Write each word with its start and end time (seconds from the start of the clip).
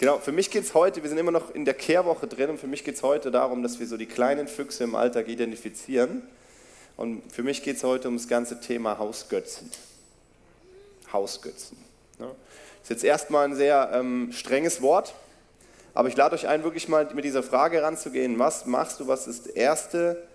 Genau, 0.00 0.18
für 0.18 0.32
mich 0.32 0.50
geht 0.50 0.64
es 0.64 0.72
heute, 0.72 1.02
wir 1.02 1.10
sind 1.10 1.18
immer 1.18 1.30
noch 1.30 1.54
in 1.54 1.66
der 1.66 1.74
Kehrwoche 1.74 2.26
drin 2.26 2.48
und 2.48 2.58
für 2.58 2.66
mich 2.66 2.84
geht 2.84 2.94
es 2.94 3.02
heute 3.02 3.30
darum, 3.30 3.62
dass 3.62 3.80
wir 3.80 3.86
so 3.86 3.98
die 3.98 4.06
kleinen 4.06 4.48
Füchse 4.48 4.84
im 4.84 4.94
Alltag 4.94 5.28
identifizieren. 5.28 6.22
Und 6.96 7.30
für 7.30 7.42
mich 7.42 7.62
geht 7.62 7.76
es 7.76 7.84
heute 7.84 8.08
um 8.08 8.16
das 8.16 8.26
ganze 8.26 8.60
Thema 8.60 8.96
Hausgötzen. 8.96 9.70
Hausgötzen. 11.12 11.76
Das 12.18 12.28
ist 12.84 12.88
jetzt 12.88 13.04
erstmal 13.04 13.44
ein 13.44 13.54
sehr 13.54 13.90
ähm, 13.92 14.32
strenges 14.32 14.80
Wort, 14.80 15.14
aber 15.92 16.08
ich 16.08 16.16
lade 16.16 16.34
euch 16.34 16.48
ein, 16.48 16.64
wirklich 16.64 16.88
mal 16.88 17.06
mit 17.12 17.26
dieser 17.26 17.42
Frage 17.42 17.82
ranzugehen. 17.82 18.38
Was 18.38 18.64
machst 18.64 19.00
du, 19.00 19.06
was 19.06 19.26
ist 19.26 19.48
erste, 19.48 20.26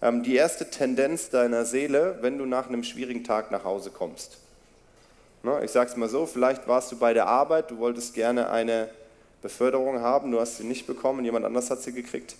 ähm, 0.00 0.22
die 0.22 0.34
erste 0.34 0.70
Tendenz 0.70 1.28
deiner 1.28 1.66
Seele, 1.66 2.16
wenn 2.22 2.38
du 2.38 2.46
nach 2.46 2.68
einem 2.68 2.84
schwierigen 2.84 3.22
Tag 3.22 3.50
nach 3.50 3.64
Hause 3.64 3.90
kommst? 3.90 4.38
Na, 5.42 5.62
ich 5.62 5.72
sage 5.72 5.90
es 5.90 5.96
mal 5.98 6.08
so, 6.08 6.24
vielleicht 6.24 6.66
warst 6.66 6.90
du 6.90 6.98
bei 6.98 7.12
der 7.12 7.26
Arbeit, 7.26 7.70
du 7.70 7.76
wolltest 7.76 8.14
gerne 8.14 8.48
eine 8.48 8.88
Beförderung 9.42 10.00
haben, 10.00 10.30
du 10.30 10.40
hast 10.40 10.58
sie 10.58 10.64
nicht 10.64 10.86
bekommen, 10.86 11.24
jemand 11.24 11.44
anders 11.44 11.70
hat 11.70 11.82
sie 11.82 11.92
gekriegt. 11.92 12.36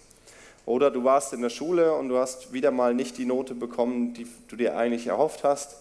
Oder 0.66 0.90
du 0.90 1.04
warst 1.04 1.32
in 1.32 1.42
der 1.42 1.50
Schule 1.50 1.94
und 1.94 2.08
du 2.08 2.18
hast 2.18 2.52
wieder 2.52 2.70
mal 2.70 2.94
nicht 2.94 3.18
die 3.18 3.24
Note 3.24 3.54
bekommen, 3.54 4.14
die 4.14 4.26
du 4.48 4.56
dir 4.56 4.76
eigentlich 4.76 5.06
erhofft 5.06 5.42
hast. 5.42 5.76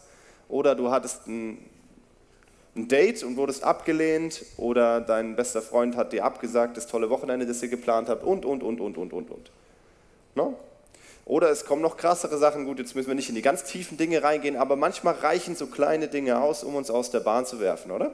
Oder 0.48 0.76
du 0.76 0.90
hattest 0.90 1.28
ein 1.28 1.58
ein 2.76 2.88
Date 2.88 3.24
und 3.24 3.38
wurdest 3.38 3.64
abgelehnt 3.64 4.46
oder 4.58 5.02
dein 5.02 5.36
bester 5.36 5.62
Freund 5.62 5.96
hat 5.96 6.14
dir 6.14 6.24
abgesagt, 6.24 6.78
das 6.78 6.88
tolle 6.88 7.10
Wochenende, 7.10 7.46
das 7.46 7.62
ihr 7.62 7.70
geplant 7.70 8.10
habt 8.10 8.24
und, 8.24 8.46
und, 8.46 8.64
und, 8.64 8.80
und, 8.80 8.98
und, 8.98 9.14
und, 9.14 9.32
und. 9.32 9.52
No? 10.36 10.58
Oder 11.26 11.50
es 11.50 11.66
kommen 11.66 11.82
noch 11.82 11.98
krassere 11.98 12.38
Sachen, 12.38 12.66
gut, 12.66 12.80
jetzt 12.80 12.96
müssen 12.96 13.08
wir 13.08 13.16
nicht 13.16 13.30
in 13.30 13.36
die 13.36 13.42
ganz 13.42 13.64
tiefen 13.64 13.98
Dinge 13.98 14.24
reingehen, 14.24 14.56
aber 14.56 14.76
manchmal 14.76 15.14
reichen 15.16 15.56
so 15.56 15.68
kleine 15.68 16.08
Dinge 16.08 16.42
aus, 16.42 16.64
um 16.64 16.76
uns 16.76 16.90
aus 16.90 17.12
der 17.12 17.20
Bahn 17.20 17.46
zu 17.46 17.60
werfen, 17.60 17.92
oder? 17.92 18.14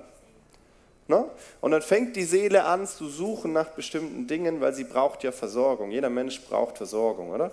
No? 1.07 1.29
Und 1.61 1.71
dann 1.71 1.81
fängt 1.81 2.15
die 2.15 2.23
Seele 2.23 2.65
an 2.65 2.87
zu 2.87 3.07
suchen 3.07 3.53
nach 3.53 3.69
bestimmten 3.69 4.25
Dingen, 4.25 4.59
weil 4.59 4.73
sie 4.73 4.83
braucht 4.83 5.23
ja 5.23 5.31
Versorgung. 5.31 5.91
Jeder 5.91 6.09
Mensch 6.09 6.41
braucht 6.41 6.77
Versorgung, 6.77 7.29
oder? 7.29 7.51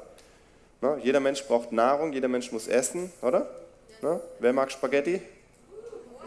No? 0.80 0.96
Jeder 0.96 1.20
Mensch 1.20 1.44
braucht 1.44 1.70
Nahrung, 1.70 2.12
jeder 2.12 2.28
Mensch 2.28 2.50
muss 2.50 2.66
essen, 2.66 3.12
oder? 3.20 3.46
No? 4.00 4.20
Wer 4.38 4.52
mag 4.52 4.72
Spaghetti? 4.72 5.20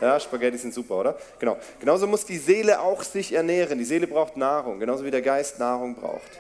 Ja, 0.02 0.20
Spaghetti 0.20 0.58
sind 0.58 0.74
super, 0.74 1.00
oder? 1.00 1.18
Genau. 1.40 1.58
Genauso 1.80 2.06
muss 2.06 2.26
die 2.26 2.38
Seele 2.38 2.80
auch 2.82 3.02
sich 3.02 3.34
ernähren. 3.34 3.80
Die 3.80 3.86
Seele 3.86 4.08
braucht 4.08 4.38
Nahrung, 4.38 4.80
genauso 4.80 5.04
wie 5.06 5.12
der 5.12 5.22
Geist 5.22 5.58
Nahrung 5.58 5.96
braucht. 5.96 6.40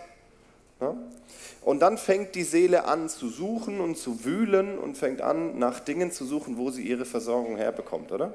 Ja? 0.81 0.95
Und 1.61 1.79
dann 1.79 1.97
fängt 1.97 2.35
die 2.35 2.43
Seele 2.43 2.85
an 2.85 3.09
zu 3.09 3.27
suchen 3.29 3.79
und 3.79 3.97
zu 3.97 4.23
wühlen 4.23 4.77
und 4.77 4.97
fängt 4.97 5.21
an, 5.21 5.57
nach 5.57 5.79
Dingen 5.79 6.11
zu 6.11 6.25
suchen, 6.25 6.57
wo 6.57 6.69
sie 6.69 6.83
ihre 6.83 7.05
Versorgung 7.05 7.57
herbekommt, 7.57 8.11
oder? 8.11 8.33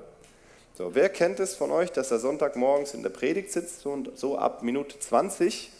So, 0.75 0.95
wer 0.95 1.09
kennt 1.09 1.41
es 1.41 1.55
von 1.55 1.71
euch, 1.71 1.93
dass 1.93 2.11
er 2.11 2.19
Sonntagmorgens 2.19 2.95
in 2.95 3.03
der 3.03 3.11
Predigt 3.11 3.53
sitzt 3.53 3.85
und 3.87 4.17
so 4.19 4.39
ab 4.39 4.63
Minute 4.63 4.99
20 4.99 5.71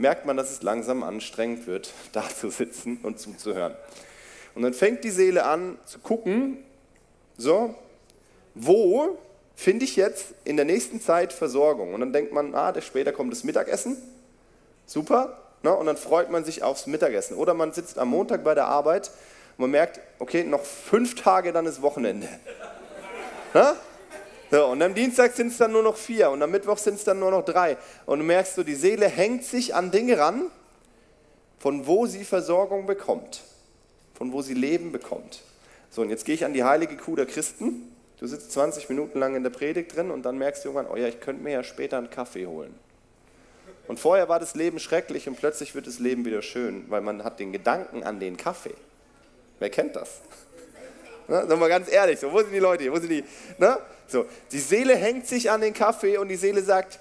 merkt 0.00 0.24
man, 0.24 0.36
dass 0.36 0.50
es 0.50 0.62
langsam 0.62 1.02
anstrengend 1.02 1.66
wird, 1.66 1.92
da 2.12 2.28
zu 2.28 2.50
sitzen 2.50 2.98
und 3.02 3.20
zuzuhören. 3.20 3.74
Und 4.54 4.62
dann 4.62 4.74
fängt 4.74 5.04
die 5.04 5.10
Seele 5.10 5.44
an 5.44 5.78
zu 5.84 6.00
gucken, 6.00 6.64
so, 7.36 7.74
wo 8.54 9.18
finde 9.54 9.84
ich 9.84 9.96
jetzt 9.96 10.34
in 10.44 10.56
der 10.56 10.64
nächsten 10.64 11.00
Zeit 11.00 11.32
Versorgung? 11.32 11.94
Und 11.94 12.00
dann 12.00 12.12
denkt 12.12 12.32
man, 12.32 12.54
ah, 12.54 12.74
später 12.80 13.12
kommt 13.12 13.32
das 13.32 13.44
Mittagessen, 13.44 13.96
super, 14.86 15.38
ne? 15.62 15.74
und 15.74 15.86
dann 15.86 15.96
freut 15.96 16.30
man 16.30 16.44
sich 16.44 16.62
aufs 16.62 16.86
Mittagessen. 16.86 17.36
Oder 17.36 17.54
man 17.54 17.72
sitzt 17.72 17.98
am 17.98 18.08
Montag 18.08 18.42
bei 18.42 18.54
der 18.54 18.66
Arbeit 18.66 19.08
und 19.56 19.62
man 19.62 19.70
merkt, 19.70 20.00
okay, 20.18 20.44
noch 20.44 20.64
fünf 20.64 21.14
Tage, 21.14 21.52
dann 21.52 21.66
ist 21.66 21.82
Wochenende. 21.82 22.28
ne? 23.54 23.76
So, 24.50 24.66
und 24.66 24.82
am 24.82 24.94
Dienstag 24.94 25.32
sind 25.34 25.48
es 25.48 25.58
dann 25.58 25.72
nur 25.72 25.82
noch 25.82 25.96
vier 25.96 26.30
und 26.30 26.42
am 26.42 26.50
Mittwoch 26.50 26.78
sind 26.78 26.94
es 26.94 27.04
dann 27.04 27.20
nur 27.20 27.30
noch 27.30 27.44
drei. 27.44 27.76
Und 28.06 28.18
du 28.18 28.24
merkst 28.24 28.56
so, 28.56 28.62
die 28.62 28.74
Seele 28.74 29.06
hängt 29.06 29.44
sich 29.44 29.74
an 29.74 29.90
Dinge 29.90 30.18
ran, 30.18 30.50
von 31.58 31.86
wo 31.86 32.06
sie 32.06 32.24
Versorgung 32.24 32.86
bekommt, 32.86 33.42
von 34.14 34.32
wo 34.32 34.42
sie 34.42 34.54
Leben 34.54 34.92
bekommt. 34.92 35.42
So, 35.90 36.02
und 36.02 36.10
jetzt 36.10 36.24
gehe 36.24 36.34
ich 36.34 36.44
an 36.44 36.52
die 36.52 36.64
heilige 36.64 36.96
Kuh 36.96 37.16
der 37.16 37.26
Christen 37.26 37.90
Du 38.20 38.26
sitzt 38.26 38.52
20 38.52 38.90
Minuten 38.90 39.18
lang 39.18 39.34
in 39.34 39.42
der 39.42 39.50
Predigt 39.50 39.96
drin 39.96 40.10
und 40.10 40.24
dann 40.24 40.36
merkst 40.36 40.62
du 40.62 40.68
irgendwann, 40.68 40.92
oh 40.92 40.96
ja, 40.96 41.08
ich 41.08 41.20
könnte 41.20 41.42
mir 41.42 41.52
ja 41.52 41.64
später 41.64 41.96
einen 41.96 42.10
Kaffee 42.10 42.46
holen. 42.46 42.74
Und 43.88 43.98
vorher 43.98 44.28
war 44.28 44.38
das 44.38 44.54
Leben 44.54 44.78
schrecklich 44.78 45.26
und 45.26 45.36
plötzlich 45.36 45.74
wird 45.74 45.86
das 45.86 45.98
Leben 45.98 46.26
wieder 46.26 46.42
schön, 46.42 46.84
weil 46.88 47.00
man 47.00 47.24
hat 47.24 47.40
den 47.40 47.50
Gedanken 47.50 48.02
an 48.02 48.20
den 48.20 48.36
Kaffee. 48.36 48.74
Wer 49.58 49.70
kennt 49.70 49.96
das? 49.96 50.20
Na, 51.30 51.46
sagen 51.46 51.60
wir 51.60 51.68
ganz 51.68 51.90
ehrlich, 51.90 52.18
so, 52.18 52.32
wo 52.32 52.40
sind 52.40 52.50
die 52.50 52.58
Leute 52.58 52.82
hier? 52.82 52.92
Wo 52.92 52.98
sind 52.98 53.10
die? 53.10 53.22
Na? 53.56 53.78
So, 54.08 54.26
die 54.50 54.58
Seele 54.58 54.96
hängt 54.96 55.28
sich 55.28 55.48
an 55.48 55.60
den 55.60 55.72
Kaffee 55.72 56.18
und 56.18 56.26
die 56.26 56.34
Seele 56.34 56.60
sagt, 56.60 56.98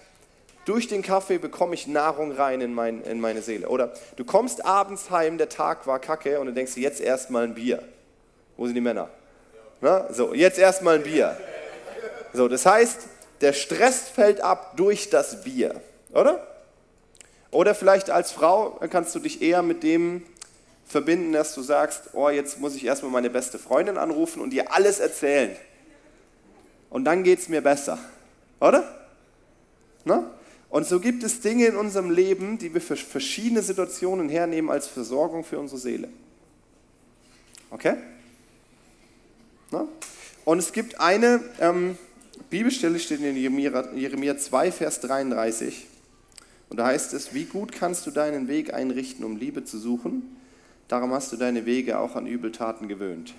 durch 0.66 0.88
den 0.88 1.02
Kaffee 1.02 1.40
bekomme 1.40 1.74
ich 1.74 1.88
Nahrung 1.88 2.32
rein 2.32 2.62
in, 2.62 2.72
mein, 2.72 3.02
in 3.02 3.20
meine 3.20 3.42
Seele. 3.42 3.68
Oder 3.68 3.92
du 4.18 4.24
kommst 4.24 4.64
abends 4.64 5.10
heim, 5.10 5.40
der 5.40 5.50
Tag 5.50 5.88
war 5.88 5.98
kacke 5.98 6.40
und 6.40 6.46
du 6.46 6.54
denkst 6.54 6.76
dir 6.76 6.84
jetzt 6.84 7.02
erstmal 7.02 7.46
ein 7.46 7.56
Bier. 7.56 7.82
Wo 8.56 8.68
sind 8.68 8.76
die 8.76 8.82
Männer? 8.82 9.10
Na, 9.82 10.14
so, 10.14 10.36
jetzt 10.36 10.60
erstmal 10.60 10.96
ein 10.96 11.04
Bier. 11.04 11.36
So, 12.32 12.48
das 12.48 12.68
heißt, 12.68 13.00
der 13.42 13.54
Stress 13.54 14.10
fällt 14.10 14.42
ab 14.42 14.78
durch 14.78 15.10
das 15.10 15.42
Bier, 15.44 15.82
oder? 16.14 16.46
Oder 17.50 17.74
vielleicht 17.74 18.12
als 18.12 18.32
Frau 18.32 18.80
kannst 18.92 19.16
du 19.16 19.20
dich 19.20 19.42
eher 19.42 19.64
mit 19.64 19.82
dem 19.82 20.24
verbinden, 20.90 21.32
dass 21.32 21.54
du 21.54 21.62
sagst, 21.62 22.10
oh, 22.14 22.30
jetzt 22.30 22.60
muss 22.60 22.76
ich 22.76 22.84
erstmal 22.84 23.12
meine 23.12 23.30
beste 23.30 23.60
Freundin 23.60 23.98
anrufen 23.98 24.42
und 24.42 24.54
ihr 24.54 24.74
alles 24.74 25.00
erzählen. 25.00 25.56
Und 26.90 27.06
dann 27.06 27.24
geht 27.24 27.40
es 27.40 27.48
mir 27.48 27.62
besser, 27.62 28.00
oder? 28.60 29.08
Na? 30.04 30.32
Und 30.72 30.88
so 30.88 31.00
gibt 31.00 31.24
es 31.24 31.42
Dinge 31.42 31.68
in 31.68 31.76
unserem 31.76 32.10
Leben, 32.10 32.58
die 32.58 32.74
wir 32.74 32.82
für 32.82 32.96
verschiedene 32.96 33.62
Situationen 33.62 34.30
hernehmen 34.30 34.70
als 34.72 34.88
Versorgung 34.88 35.44
für 35.44 35.60
unsere 35.60 35.80
Seele. 35.80 36.10
Okay? 37.70 37.96
Ne? 39.72 39.88
Und 40.44 40.58
es 40.58 40.72
gibt 40.72 41.00
eine 41.00 41.44
ähm, 41.60 41.98
Bibelstelle, 42.50 43.00
steht 43.00 43.22
in 43.22 43.36
Jeremia, 43.36 43.94
Jeremia 43.94 44.38
2, 44.38 44.72
Vers 44.72 45.02
33. 45.02 45.86
Und 46.70 46.78
da 46.78 46.88
heißt 46.88 47.14
es, 47.14 47.34
wie 47.36 47.46
gut 47.46 47.72
kannst 47.72 48.08
du 48.08 48.12
deinen 48.12 48.48
Weg 48.48 48.74
einrichten, 48.74 49.24
um 49.24 49.38
Liebe 49.38 49.64
zu 49.64 49.78
suchen? 49.78 50.39
Darum 50.90 51.14
hast 51.14 51.32
du 51.32 51.38
deine 51.38 51.66
Wege 51.66 52.00
auch 52.00 52.16
an 52.16 52.26
Übeltaten 52.26 52.88
gewöhnt. 52.88 53.36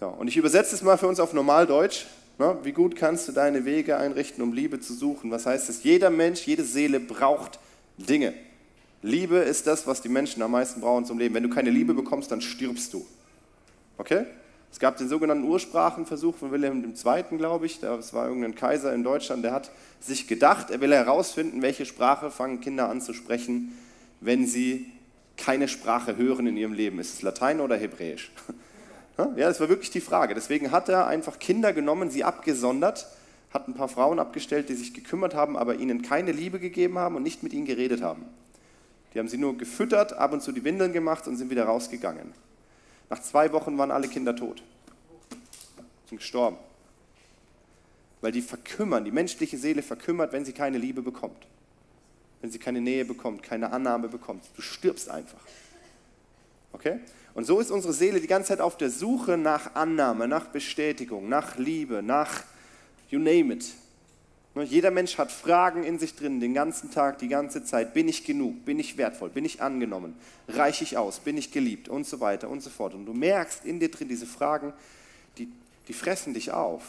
So, 0.00 0.08
und 0.08 0.28
ich 0.28 0.36
übersetze 0.36 0.74
es 0.74 0.82
mal 0.82 0.98
für 0.98 1.06
uns 1.06 1.20
auf 1.20 1.32
Normaldeutsch. 1.32 2.06
Ne? 2.38 2.56
Wie 2.64 2.72
gut 2.72 2.96
kannst 2.96 3.28
du 3.28 3.32
deine 3.32 3.64
Wege 3.64 3.96
einrichten, 3.96 4.42
um 4.42 4.52
Liebe 4.52 4.80
zu 4.80 4.92
suchen? 4.92 5.30
Was 5.30 5.46
heißt 5.46 5.70
es? 5.70 5.84
Jeder 5.84 6.10
Mensch, 6.10 6.46
jede 6.46 6.64
Seele 6.64 6.98
braucht 6.98 7.60
Dinge. 7.96 8.34
Liebe 9.02 9.36
ist 9.36 9.68
das, 9.68 9.86
was 9.86 10.02
die 10.02 10.08
Menschen 10.08 10.42
am 10.42 10.50
meisten 10.50 10.80
brauchen 10.80 11.04
zum 11.04 11.18
Leben. 11.18 11.34
Wenn 11.34 11.44
du 11.44 11.48
keine 11.48 11.70
Liebe 11.70 11.94
bekommst, 11.94 12.32
dann 12.32 12.40
stirbst 12.40 12.92
du. 12.92 13.06
Okay? 13.96 14.26
Es 14.72 14.80
gab 14.80 14.96
den 14.96 15.08
sogenannten 15.08 15.44
Ursprachenversuch 15.44 16.36
von 16.36 16.50
Wilhelm 16.50 16.82
II., 16.84 17.38
glaube 17.38 17.66
ich. 17.66 17.78
Das 17.78 18.14
war 18.14 18.26
irgendein 18.26 18.56
Kaiser 18.56 18.92
in 18.92 19.04
Deutschland, 19.04 19.44
der 19.44 19.52
hat 19.52 19.70
sich 20.00 20.26
gedacht, 20.26 20.70
er 20.70 20.80
will 20.80 20.92
herausfinden, 20.92 21.62
welche 21.62 21.86
Sprache 21.86 22.30
fangen 22.30 22.60
Kinder 22.60 22.88
an 22.88 23.00
zu 23.00 23.12
sprechen, 23.12 23.76
wenn 24.20 24.46
sie 24.46 24.86
keine 25.40 25.68
Sprache 25.68 26.16
hören 26.16 26.46
in 26.46 26.56
ihrem 26.56 26.72
Leben. 26.72 26.98
Ist 26.98 27.14
es 27.14 27.22
Latein 27.22 27.60
oder 27.60 27.76
Hebräisch? 27.76 28.30
Ja, 29.36 29.48
das 29.48 29.60
war 29.60 29.68
wirklich 29.68 29.90
die 29.90 30.00
Frage. 30.00 30.34
Deswegen 30.34 30.70
hat 30.70 30.88
er 30.88 31.06
einfach 31.06 31.38
Kinder 31.38 31.74
genommen, 31.74 32.08
sie 32.08 32.24
abgesondert, 32.24 33.06
hat 33.52 33.68
ein 33.68 33.74
paar 33.74 33.88
Frauen 33.88 34.18
abgestellt, 34.18 34.70
die 34.70 34.74
sich 34.74 34.94
gekümmert 34.94 35.34
haben, 35.34 35.58
aber 35.58 35.74
ihnen 35.74 36.00
keine 36.00 36.32
Liebe 36.32 36.58
gegeben 36.58 36.96
haben 36.96 37.16
und 37.16 37.22
nicht 37.22 37.42
mit 37.42 37.52
ihnen 37.52 37.66
geredet 37.66 38.00
haben. 38.00 38.24
Die 39.12 39.18
haben 39.18 39.28
sie 39.28 39.36
nur 39.36 39.58
gefüttert, 39.58 40.14
ab 40.14 40.32
und 40.32 40.42
zu 40.42 40.52
die 40.52 40.64
Windeln 40.64 40.94
gemacht 40.94 41.28
und 41.28 41.36
sind 41.36 41.50
wieder 41.50 41.64
rausgegangen. 41.64 42.32
Nach 43.10 43.20
zwei 43.20 43.52
Wochen 43.52 43.76
waren 43.76 43.90
alle 43.90 44.08
Kinder 44.08 44.34
tot. 44.34 44.62
Sind 46.08 46.18
gestorben. 46.18 46.56
Weil 48.22 48.32
die 48.32 48.40
verkümmern, 48.40 49.04
die 49.04 49.10
menschliche 49.10 49.58
Seele 49.58 49.82
verkümmert, 49.82 50.32
wenn 50.32 50.46
sie 50.46 50.52
keine 50.52 50.78
Liebe 50.78 51.02
bekommt. 51.02 51.46
Wenn 52.40 52.50
sie 52.50 52.58
keine 52.58 52.80
Nähe 52.80 53.04
bekommt, 53.04 53.42
keine 53.42 53.72
Annahme 53.72 54.08
bekommt. 54.08 54.44
Du 54.56 54.62
stirbst 54.62 55.10
einfach. 55.10 55.40
Okay? 56.72 57.00
Und 57.34 57.44
so 57.44 57.60
ist 57.60 57.70
unsere 57.70 57.92
Seele 57.92 58.20
die 58.20 58.26
ganze 58.26 58.48
Zeit 58.48 58.60
auf 58.60 58.76
der 58.76 58.90
Suche 58.90 59.36
nach 59.36 59.74
Annahme, 59.74 60.26
nach 60.26 60.46
Bestätigung, 60.46 61.28
nach 61.28 61.58
Liebe, 61.58 62.02
nach 62.02 62.44
you 63.08 63.18
name 63.18 63.54
it. 63.54 63.66
Ne, 64.54 64.64
jeder 64.64 64.90
Mensch 64.90 65.16
hat 65.16 65.30
Fragen 65.30 65.84
in 65.84 65.98
sich 65.98 66.16
drin, 66.16 66.40
den 66.40 66.54
ganzen 66.54 66.90
Tag, 66.90 67.18
die 67.18 67.28
ganze 67.28 67.62
Zeit. 67.64 67.94
Bin 67.94 68.08
ich 68.08 68.24
genug? 68.24 68.64
Bin 68.64 68.80
ich 68.80 68.96
wertvoll? 68.96 69.30
Bin 69.30 69.44
ich 69.44 69.62
angenommen? 69.62 70.16
Reiche 70.48 70.82
ich 70.82 70.96
aus? 70.96 71.20
Bin 71.20 71.36
ich 71.36 71.52
geliebt? 71.52 71.88
Und 71.88 72.06
so 72.06 72.18
weiter 72.20 72.48
und 72.48 72.60
so 72.60 72.70
fort. 72.70 72.94
Und 72.94 73.06
du 73.06 73.12
merkst 73.12 73.64
in 73.64 73.78
dir 73.78 73.90
drin, 73.90 74.08
diese 74.08 74.26
Fragen, 74.26 74.72
die, 75.38 75.48
die 75.86 75.92
fressen 75.92 76.34
dich 76.34 76.50
auf. 76.50 76.82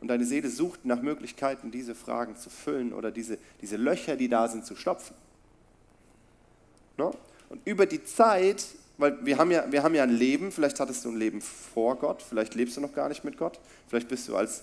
Und 0.00 0.08
deine 0.08 0.24
Seele 0.24 0.48
sucht 0.48 0.84
nach 0.84 1.02
Möglichkeiten, 1.02 1.70
diese 1.70 1.94
Fragen 1.94 2.36
zu 2.36 2.48
füllen 2.48 2.92
oder 2.92 3.10
diese, 3.10 3.38
diese 3.60 3.76
Löcher, 3.76 4.16
die 4.16 4.28
da 4.28 4.48
sind, 4.48 4.64
zu 4.64 4.76
stopfen. 4.76 5.14
Ne? 6.96 7.10
Und 7.50 7.60
über 7.66 7.86
die 7.86 8.02
Zeit, 8.04 8.64
weil 8.96 9.24
wir 9.24 9.38
haben, 9.38 9.50
ja, 9.50 9.70
wir 9.70 9.82
haben 9.82 9.94
ja 9.94 10.02
ein 10.02 10.14
Leben, 10.14 10.52
vielleicht 10.52 10.80
hattest 10.80 11.04
du 11.04 11.10
ein 11.10 11.16
Leben 11.16 11.40
vor 11.40 11.96
Gott, 11.96 12.22
vielleicht 12.22 12.54
lebst 12.54 12.76
du 12.76 12.80
noch 12.80 12.94
gar 12.94 13.08
nicht 13.08 13.24
mit 13.24 13.36
Gott, 13.36 13.58
vielleicht 13.88 14.08
bist 14.08 14.28
du 14.28 14.36
als 14.36 14.62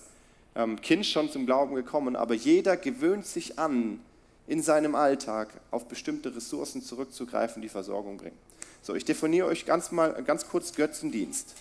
ähm, 0.56 0.80
Kind 0.80 1.06
schon 1.06 1.30
zum 1.30 1.46
Glauben 1.46 1.74
gekommen, 1.74 2.16
aber 2.16 2.34
jeder 2.34 2.76
gewöhnt 2.76 3.26
sich 3.26 3.58
an, 3.58 4.00
in 4.48 4.62
seinem 4.62 4.94
Alltag 4.94 5.48
auf 5.70 5.86
bestimmte 5.86 6.34
Ressourcen 6.34 6.82
zurückzugreifen, 6.82 7.60
die 7.62 7.68
Versorgung 7.68 8.16
bringen. 8.16 8.38
So, 8.80 8.94
ich 8.94 9.04
definiere 9.04 9.46
euch 9.46 9.66
ganz, 9.66 9.92
mal, 9.92 10.22
ganz 10.24 10.48
kurz 10.48 10.74
Götzendienst. 10.74 11.54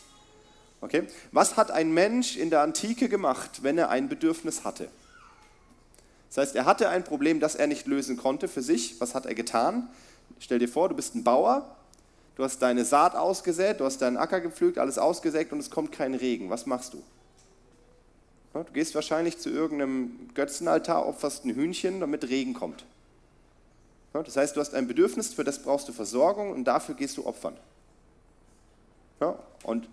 Okay? 0.81 1.07
Was 1.31 1.57
hat 1.57 1.71
ein 1.71 1.93
Mensch 1.93 2.37
in 2.37 2.49
der 2.49 2.61
Antike 2.61 3.09
gemacht, 3.09 3.63
wenn 3.63 3.77
er 3.77 3.89
ein 3.89 4.09
Bedürfnis 4.09 4.63
hatte? 4.63 4.89
Das 6.29 6.37
heißt, 6.37 6.55
er 6.55 6.65
hatte 6.65 6.89
ein 6.89 7.03
Problem, 7.03 7.39
das 7.39 7.55
er 7.55 7.67
nicht 7.67 7.87
lösen 7.87 8.17
konnte 8.17 8.47
für 8.47 8.61
sich. 8.61 8.99
Was 8.99 9.15
hat 9.15 9.25
er 9.25 9.33
getan? 9.33 9.89
Stell 10.39 10.59
dir 10.59 10.67
vor, 10.67 10.89
du 10.89 10.95
bist 10.95 11.15
ein 11.15 11.23
Bauer, 11.23 11.75
du 12.35 12.43
hast 12.43 12.61
deine 12.61 12.85
Saat 12.85 13.15
ausgesät, 13.15 13.79
du 13.79 13.85
hast 13.85 14.01
deinen 14.01 14.17
Acker 14.17 14.41
gepflügt, 14.41 14.77
alles 14.77 14.97
ausgesägt 14.97 15.51
und 15.51 15.59
es 15.59 15.71
kommt 15.71 15.91
kein 15.91 16.13
Regen. 16.13 16.49
Was 16.49 16.65
machst 16.65 16.93
du? 16.93 17.03
Du 18.53 18.73
gehst 18.73 18.93
wahrscheinlich 18.95 19.37
zu 19.37 19.49
irgendeinem 19.49 20.29
Götzenaltar, 20.33 21.05
opferst 21.05 21.45
ein 21.45 21.53
Hühnchen, 21.55 21.99
damit 21.99 22.27
Regen 22.27 22.53
kommt. 22.53 22.85
Das 24.13 24.35
heißt, 24.35 24.55
du 24.55 24.59
hast 24.59 24.73
ein 24.73 24.87
Bedürfnis, 24.87 25.33
für 25.33 25.43
das 25.43 25.61
brauchst 25.61 25.87
du 25.87 25.93
Versorgung 25.93 26.51
und 26.51 26.65
dafür 26.65 26.95
gehst 26.95 27.17
du 27.17 27.25
opfern. 27.25 27.55
Und 29.63 29.87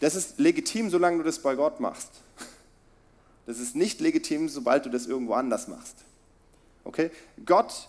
das 0.00 0.14
ist 0.14 0.38
legitim, 0.38 0.90
solange 0.90 1.18
du 1.18 1.22
das 1.24 1.38
bei 1.38 1.54
Gott 1.54 1.80
machst. 1.80 2.10
Das 3.46 3.58
ist 3.58 3.76
nicht 3.76 4.00
legitim, 4.00 4.48
sobald 4.48 4.84
du 4.84 4.90
das 4.90 5.06
irgendwo 5.06 5.34
anders 5.34 5.68
machst. 5.68 5.96
Okay? 6.84 7.10
Gott 7.44 7.88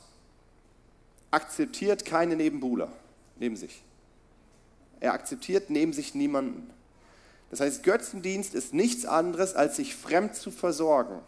akzeptiert 1.31 2.05
keine 2.05 2.35
Nebenbuhler 2.35 2.91
neben 3.37 3.57
sich. 3.57 3.81
Er 4.99 5.13
akzeptiert 5.13 5.69
neben 5.69 5.93
sich 5.93 6.15
niemanden. 6.15 6.69
Das 7.49 7.59
heißt, 7.59 7.83
Götzendienst 7.83 8.53
ist 8.53 8.73
nichts 8.73 9.05
anderes, 9.05 9.55
als 9.55 9.75
sich 9.77 9.95
fremd 9.95 10.35
zu 10.35 10.51
versorgen. 10.51 11.19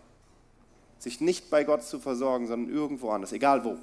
Sich 0.99 1.21
nicht 1.21 1.49
bei 1.49 1.63
Gott 1.63 1.83
zu 1.83 1.99
versorgen, 1.99 2.47
sondern 2.47 2.73
irgendwo 2.73 3.09
anders, 3.09 3.31
egal 3.31 3.63
wo. 3.63 3.77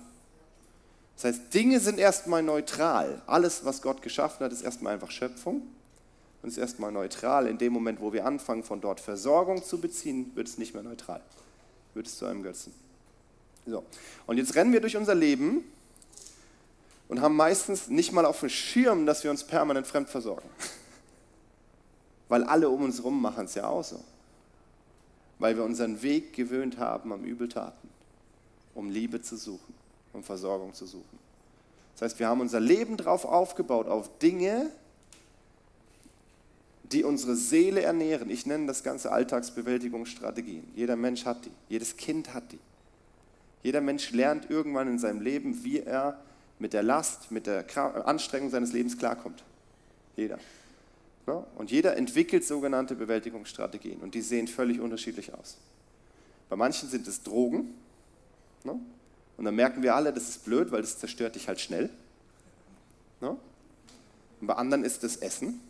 Das 1.17 1.25
heißt, 1.25 1.55
Dinge 1.55 1.81
sind 1.81 1.99
erstmal 1.99 2.43
neutral. 2.43 3.23
Alles, 3.27 3.65
was 3.65 3.81
Gott 3.81 4.03
geschaffen 4.03 4.45
hat, 4.45 4.53
ist 4.53 4.63
erstmal 4.63 4.95
einfach 4.95 5.11
Schöpfung 5.11 5.63
und 6.47 6.51
ist 6.53 6.59
erstmal 6.59 6.93
neutral. 6.93 7.49
In 7.49 7.59
dem 7.59 7.73
Moment, 7.73 8.01
wo 8.01 8.13
wir 8.13 8.25
anfangen, 8.25 8.63
von 8.63 8.81
dort 8.81 9.01
Versorgung 9.01 9.65
zu 9.65 9.81
beziehen, 9.81 10.31
wird 10.37 10.47
es 10.47 10.59
nicht 10.59 10.75
mehr 10.75 10.85
neutral. 10.85 11.21
Wird 11.93 12.07
es 12.07 12.19
zu 12.19 12.25
einem 12.25 12.45
Götzen. 12.45 12.73
So. 13.67 13.83
Und 14.29 14.37
jetzt 14.37 14.55
rennen 14.55 14.73
wir 14.73 14.81
durch 14.81 14.97
unser 14.97 15.17
Leben 15.17 15.65
und 17.09 17.21
haben 17.21 17.35
meistens 17.35 17.89
nicht 17.89 18.13
mal 18.13 18.25
auf 18.25 18.39
dem 18.39 18.49
Schirm, 18.49 19.07
dass 19.07 19.25
wir 19.25 19.33
uns 19.33 19.43
permanent 19.43 19.89
fremd 19.89 20.09
versorgen. 20.09 20.49
Weil 22.29 22.45
alle 22.45 22.71
um 22.71 22.85
uns 22.85 22.99
herum 22.99 23.21
machen 23.21 23.47
es 23.47 23.57
ja 23.57 23.67
auch 23.67 23.83
so. 23.83 24.01
Weil 25.41 25.57
wir 25.57 25.65
unseren 25.65 26.01
Weg 26.01 26.33
gewöhnt 26.33 26.79
haben 26.79 27.13
am 27.13 27.25
Übeltaten, 27.25 27.91
um 28.73 28.89
Liebe 28.89 29.21
zu 29.21 29.37
suchen, 29.37 29.75
um 30.13 30.23
Versorgung 30.23 30.75
zu 30.75 30.87
suchen. 30.87 31.19
Das 31.95 32.03
heißt, 32.03 32.21
wir 32.21 32.29
haben 32.29 32.41
unser 32.41 32.61
Leben 32.61 32.97
darauf 32.97 33.25
aufgebaut, 33.25 33.89
auf 33.89 34.17
Dinge, 34.21 34.71
die 36.93 37.05
unsere 37.05 37.37
Seele 37.37 37.83
ernähren. 37.83 38.31
Ich 38.31 38.47
nenne 38.47 38.67
das 38.67 38.83
Ganze 38.83 39.13
Alltagsbewältigungsstrategien. 39.13 40.65
Jeder 40.75 40.97
Mensch 40.97 41.25
hat 41.25 41.45
die, 41.45 41.51
jedes 41.69 41.97
Kind 41.97 42.35
hat 42.35 42.53
die. 42.53 42.59
Jeder 43.63 43.81
Mensch 43.81 44.13
lernt 44.13 44.51
irgendwann 44.51 44.89
in 44.89 44.99
seinem 44.99 45.21
Leben, 45.21 45.65
wie 45.65 45.81
er 45.81 46.21
mit 46.59 46.73
der 46.73 46.83
Last, 46.83 47.31
mit 47.31 47.47
der 47.47 47.65
Anstrengung 48.07 48.51
seines 48.51 48.73
Lebens 48.73 48.97
klarkommt. 48.97 49.43
Jeder. 50.17 50.39
Und 51.57 51.73
jeder 51.73 51.97
entwickelt 51.97 52.45
sogenannte 52.45 52.95
Bewältigungsstrategien 52.95 54.01
und 54.01 54.15
die 54.15 54.21
sehen 54.23 54.47
völlig 54.47 54.81
unterschiedlich 54.81 55.35
aus. 55.35 55.57
Bei 56.49 56.55
manchen 56.55 56.89
sind 56.89 57.09
es 57.09 57.25
Drogen 57.25 57.75
und 58.65 59.45
dann 59.45 59.57
merken 59.57 59.83
wir 59.83 59.97
alle, 59.97 60.13
das 60.13 60.29
ist 60.29 60.45
blöd, 60.45 60.71
weil 60.71 60.83
das 60.83 60.99
zerstört 61.01 61.35
dich 61.35 61.49
halt 61.49 61.61
schnell. 61.61 61.91
Und 63.21 64.47
bei 64.47 64.55
anderen 64.55 64.85
ist 64.85 65.03
es 65.03 65.17
Essen 65.17 65.61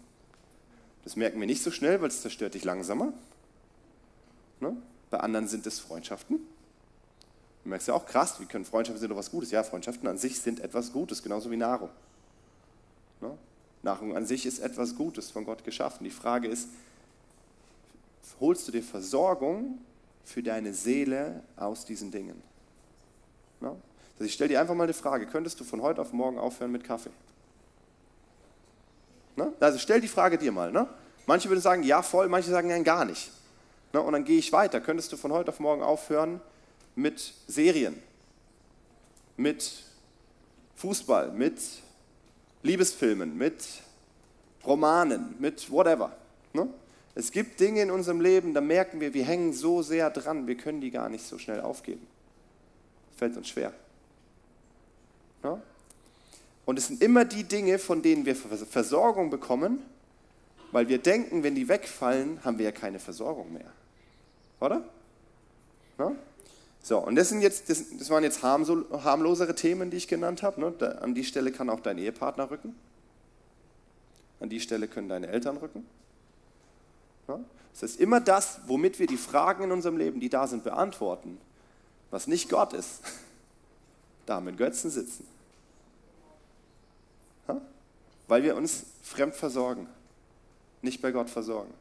das 1.06 1.14
merken 1.14 1.38
wir 1.38 1.46
nicht 1.46 1.62
so 1.62 1.70
schnell, 1.70 2.02
weil 2.02 2.08
es 2.08 2.20
zerstört 2.20 2.54
dich 2.54 2.64
langsamer. 2.64 3.12
Ne? 4.58 4.76
Bei 5.08 5.20
anderen 5.20 5.46
sind 5.46 5.64
es 5.64 5.78
Freundschaften. 5.78 6.40
Du 7.62 7.68
merkst 7.68 7.86
ja 7.86 7.94
auch 7.94 8.06
krass, 8.06 8.40
wie 8.40 8.44
können 8.46 8.64
Freundschaften 8.64 8.98
sind 8.98 9.10
doch 9.10 9.16
was 9.16 9.30
Gutes? 9.30 9.52
Ja, 9.52 9.62
Freundschaften 9.62 10.08
an 10.08 10.18
sich 10.18 10.40
sind 10.40 10.58
etwas 10.58 10.92
Gutes, 10.92 11.22
genauso 11.22 11.48
wie 11.52 11.56
Nahrung. 11.56 11.90
Ne? 13.20 13.38
Nahrung 13.84 14.16
an 14.16 14.26
sich 14.26 14.46
ist 14.46 14.58
etwas 14.58 14.96
Gutes, 14.96 15.30
von 15.30 15.44
Gott 15.44 15.62
geschaffen. 15.62 16.02
Die 16.02 16.10
Frage 16.10 16.48
ist, 16.48 16.70
holst 18.40 18.66
du 18.66 18.72
dir 18.72 18.82
Versorgung 18.82 19.78
für 20.24 20.42
deine 20.42 20.74
Seele 20.74 21.44
aus 21.54 21.84
diesen 21.84 22.10
Dingen? 22.10 22.42
Ne? 23.60 23.76
Also 24.14 24.24
ich 24.24 24.32
stelle 24.32 24.48
dir 24.48 24.60
einfach 24.60 24.74
mal 24.74 24.84
eine 24.84 24.92
Frage, 24.92 25.26
könntest 25.26 25.60
du 25.60 25.62
von 25.62 25.82
heute 25.82 26.00
auf 26.00 26.12
morgen 26.12 26.36
aufhören 26.36 26.72
mit 26.72 26.82
Kaffee? 26.82 27.10
Also 29.66 29.80
stell 29.80 30.00
die 30.00 30.06
Frage 30.06 30.38
dir 30.38 30.52
mal. 30.52 30.70
Ne? 30.70 30.86
Manche 31.26 31.48
würden 31.48 31.60
sagen, 31.60 31.82
ja, 31.82 32.00
voll, 32.00 32.28
manche 32.28 32.50
sagen, 32.50 32.68
nein, 32.68 32.84
gar 32.84 33.04
nicht. 33.04 33.32
Ne? 33.92 34.00
Und 34.00 34.12
dann 34.12 34.24
gehe 34.24 34.38
ich 34.38 34.52
weiter. 34.52 34.80
Könntest 34.80 35.10
du 35.12 35.16
von 35.16 35.32
heute 35.32 35.50
auf 35.50 35.58
morgen 35.58 35.82
aufhören 35.82 36.40
mit 36.94 37.34
Serien, 37.48 38.00
mit 39.36 39.82
Fußball, 40.76 41.32
mit 41.32 41.58
Liebesfilmen, 42.62 43.36
mit 43.36 43.64
Romanen, 44.64 45.34
mit 45.40 45.68
whatever. 45.68 46.12
Ne? 46.52 46.68
Es 47.16 47.32
gibt 47.32 47.58
Dinge 47.58 47.82
in 47.82 47.90
unserem 47.90 48.20
Leben, 48.20 48.54
da 48.54 48.60
merken 48.60 49.00
wir, 49.00 49.14
wir 49.14 49.24
hängen 49.24 49.52
so 49.52 49.82
sehr 49.82 50.10
dran, 50.10 50.46
wir 50.46 50.56
können 50.56 50.80
die 50.80 50.92
gar 50.92 51.08
nicht 51.08 51.26
so 51.26 51.38
schnell 51.38 51.60
aufgeben. 51.60 52.06
Fällt 53.16 53.36
uns 53.36 53.48
schwer. 53.48 53.72
Ne? 55.42 55.60
Und 56.66 56.78
es 56.78 56.88
sind 56.88 57.00
immer 57.00 57.24
die 57.24 57.44
Dinge, 57.44 57.78
von 57.78 58.02
denen 58.02 58.26
wir 58.26 58.34
Versorgung 58.34 59.30
bekommen, 59.30 59.78
weil 60.72 60.88
wir 60.88 60.98
denken, 60.98 61.44
wenn 61.44 61.54
die 61.54 61.68
wegfallen, 61.68 62.44
haben 62.44 62.58
wir 62.58 62.66
ja 62.66 62.72
keine 62.72 62.98
Versorgung 62.98 63.52
mehr. 63.52 63.72
Oder? 64.60 64.84
Ja? 65.96 66.12
So, 66.82 66.98
und 66.98 67.14
das, 67.14 67.28
sind 67.28 67.40
jetzt, 67.40 67.70
das, 67.70 67.84
das 67.96 68.10
waren 68.10 68.24
jetzt 68.24 68.42
harmlosere 68.42 69.54
Themen, 69.54 69.90
die 69.90 69.96
ich 69.96 70.08
genannt 70.08 70.42
habe. 70.42 70.60
Ne? 70.60 70.74
Da, 70.76 70.86
an 70.98 71.14
die 71.14 71.24
Stelle 71.24 71.52
kann 71.52 71.70
auch 71.70 71.80
dein 71.80 71.98
Ehepartner 71.98 72.50
rücken. 72.50 72.74
An 74.40 74.48
die 74.48 74.60
Stelle 74.60 74.88
können 74.88 75.08
deine 75.08 75.28
Eltern 75.28 75.58
rücken. 75.58 75.86
Ja? 77.28 77.38
Das 77.72 77.82
heißt, 77.82 78.00
immer 78.00 78.20
das, 78.20 78.60
womit 78.66 78.98
wir 78.98 79.06
die 79.06 79.16
Fragen 79.16 79.64
in 79.64 79.70
unserem 79.70 79.96
Leben, 79.96 80.18
die 80.18 80.28
da 80.28 80.48
sind, 80.48 80.64
beantworten, 80.64 81.38
was 82.10 82.26
nicht 82.26 82.48
Gott 82.48 82.72
ist, 82.72 83.02
da 84.26 84.40
mit 84.40 84.58
Götzen 84.58 84.90
sitzen 84.90 85.35
weil 88.28 88.42
wir 88.42 88.56
uns 88.56 88.84
fremd 89.02 89.34
versorgen, 89.34 89.88
nicht 90.82 91.02
bei 91.02 91.12
Gott 91.12 91.30
versorgen. 91.30 91.72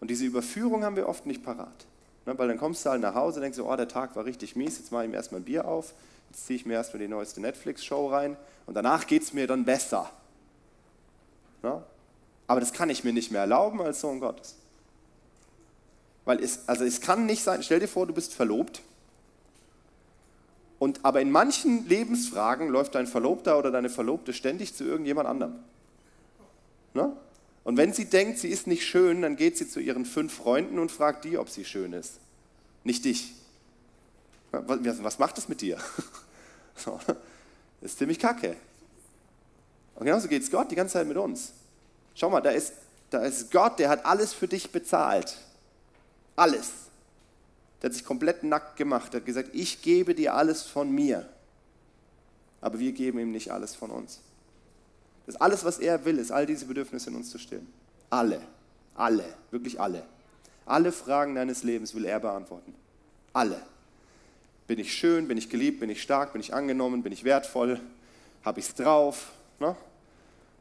Und 0.00 0.08
diese 0.08 0.24
Überführung 0.24 0.84
haben 0.84 0.96
wir 0.96 1.08
oft 1.08 1.26
nicht 1.26 1.42
parat. 1.42 1.86
Ne, 2.26 2.38
weil 2.38 2.48
dann 2.48 2.58
kommst 2.58 2.84
du 2.84 2.90
halt 2.90 3.02
nach 3.02 3.14
Hause 3.14 3.36
und 3.36 3.42
denkst, 3.42 3.58
oh, 3.58 3.76
der 3.76 3.88
Tag 3.88 4.16
war 4.16 4.24
richtig 4.24 4.56
mies, 4.56 4.78
jetzt 4.78 4.92
mache 4.92 5.04
ich 5.04 5.10
mir 5.10 5.16
erstmal 5.16 5.40
ein 5.40 5.44
Bier 5.44 5.66
auf, 5.66 5.92
jetzt 6.30 6.46
ziehe 6.46 6.58
ich 6.58 6.66
mir 6.66 6.74
erstmal 6.74 7.00
die 7.00 7.08
neueste 7.08 7.40
Netflix-Show 7.40 8.08
rein 8.08 8.36
und 8.66 8.74
danach 8.74 9.06
geht 9.06 9.22
es 9.22 9.32
mir 9.32 9.46
dann 9.46 9.64
besser. 9.64 10.10
Ne? 11.62 11.82
Aber 12.46 12.60
das 12.60 12.72
kann 12.72 12.90
ich 12.90 13.04
mir 13.04 13.12
nicht 13.12 13.30
mehr 13.30 13.42
erlauben 13.42 13.80
als 13.82 14.00
Sohn 14.00 14.20
Gottes. 14.20 14.56
Weil 16.24 16.42
es, 16.42 16.66
also 16.66 16.84
es 16.84 17.00
kann 17.00 17.26
nicht 17.26 17.42
sein, 17.42 17.62
stell 17.62 17.80
dir 17.80 17.88
vor, 17.88 18.06
du 18.06 18.14
bist 18.14 18.32
verlobt 18.32 18.82
und, 20.84 21.02
aber 21.02 21.22
in 21.22 21.30
manchen 21.30 21.88
Lebensfragen 21.88 22.68
läuft 22.68 22.94
dein 22.94 23.06
Verlobter 23.06 23.58
oder 23.58 23.70
deine 23.70 23.88
Verlobte 23.88 24.34
ständig 24.34 24.74
zu 24.74 24.84
irgendjemand 24.84 25.26
anderem. 25.26 25.54
Ne? 26.92 27.16
Und 27.64 27.78
wenn 27.78 27.94
sie 27.94 28.04
denkt, 28.04 28.38
sie 28.38 28.48
ist 28.48 28.66
nicht 28.66 28.84
schön, 28.84 29.22
dann 29.22 29.36
geht 29.36 29.56
sie 29.56 29.66
zu 29.66 29.80
ihren 29.80 30.04
fünf 30.04 30.34
Freunden 30.34 30.78
und 30.78 30.92
fragt 30.92 31.24
die, 31.24 31.38
ob 31.38 31.48
sie 31.48 31.64
schön 31.64 31.94
ist. 31.94 32.20
Nicht 32.82 33.06
dich. 33.06 33.32
Was, 34.52 35.18
macht 35.18 35.38
das 35.38 35.48
mit 35.48 35.62
dir? 35.62 35.78
Das 37.80 37.92
ist 37.92 37.98
ziemlich 37.98 38.18
kacke. 38.18 38.56
Und 39.94 40.04
genauso 40.04 40.28
geht 40.28 40.42
es 40.42 40.50
Gott 40.50 40.70
die 40.70 40.74
ganze 40.74 40.94
Zeit 40.94 41.06
mit 41.06 41.16
uns. 41.16 41.52
Schau 42.14 42.28
mal, 42.28 42.42
da 42.42 42.50
ist, 42.50 42.74
da 43.08 43.22
ist 43.22 43.50
Gott, 43.50 43.78
der 43.78 43.88
hat 43.88 44.04
alles 44.04 44.34
für 44.34 44.48
dich 44.48 44.70
bezahlt. 44.70 45.36
Alles. 46.36 46.72
Der 47.84 47.90
hat 47.90 47.96
sich 47.96 48.06
komplett 48.06 48.44
nackt 48.44 48.76
gemacht. 48.76 49.12
Er 49.12 49.20
hat 49.20 49.26
gesagt, 49.26 49.50
ich 49.52 49.82
gebe 49.82 50.14
dir 50.14 50.32
alles 50.32 50.62
von 50.62 50.90
mir. 50.90 51.28
Aber 52.62 52.78
wir 52.78 52.92
geben 52.92 53.18
ihm 53.18 53.30
nicht 53.30 53.50
alles 53.50 53.74
von 53.74 53.90
uns. 53.90 54.22
Das 55.26 55.36
alles, 55.36 55.66
was 55.66 55.78
er 55.80 56.02
will, 56.06 56.16
ist 56.16 56.32
all 56.32 56.46
diese 56.46 56.64
Bedürfnisse 56.64 57.10
in 57.10 57.16
uns 57.16 57.28
zu 57.28 57.36
stillen. 57.36 57.70
Alle. 58.08 58.40
Alle. 58.94 59.26
Wirklich 59.50 59.78
alle. 59.82 60.02
Alle 60.64 60.92
Fragen 60.92 61.34
deines 61.34 61.62
Lebens 61.62 61.94
will 61.94 62.06
er 62.06 62.20
beantworten. 62.20 62.74
Alle. 63.34 63.60
Bin 64.66 64.78
ich 64.78 64.94
schön? 64.94 65.28
Bin 65.28 65.36
ich 65.36 65.50
geliebt? 65.50 65.80
Bin 65.80 65.90
ich 65.90 66.00
stark? 66.00 66.32
Bin 66.32 66.40
ich 66.40 66.54
angenommen? 66.54 67.02
Bin 67.02 67.12
ich 67.12 67.22
wertvoll? 67.22 67.78
Habe 68.46 68.60
ich 68.60 68.68
es 68.68 68.74
drauf? 68.74 69.32
Ne? 69.60 69.76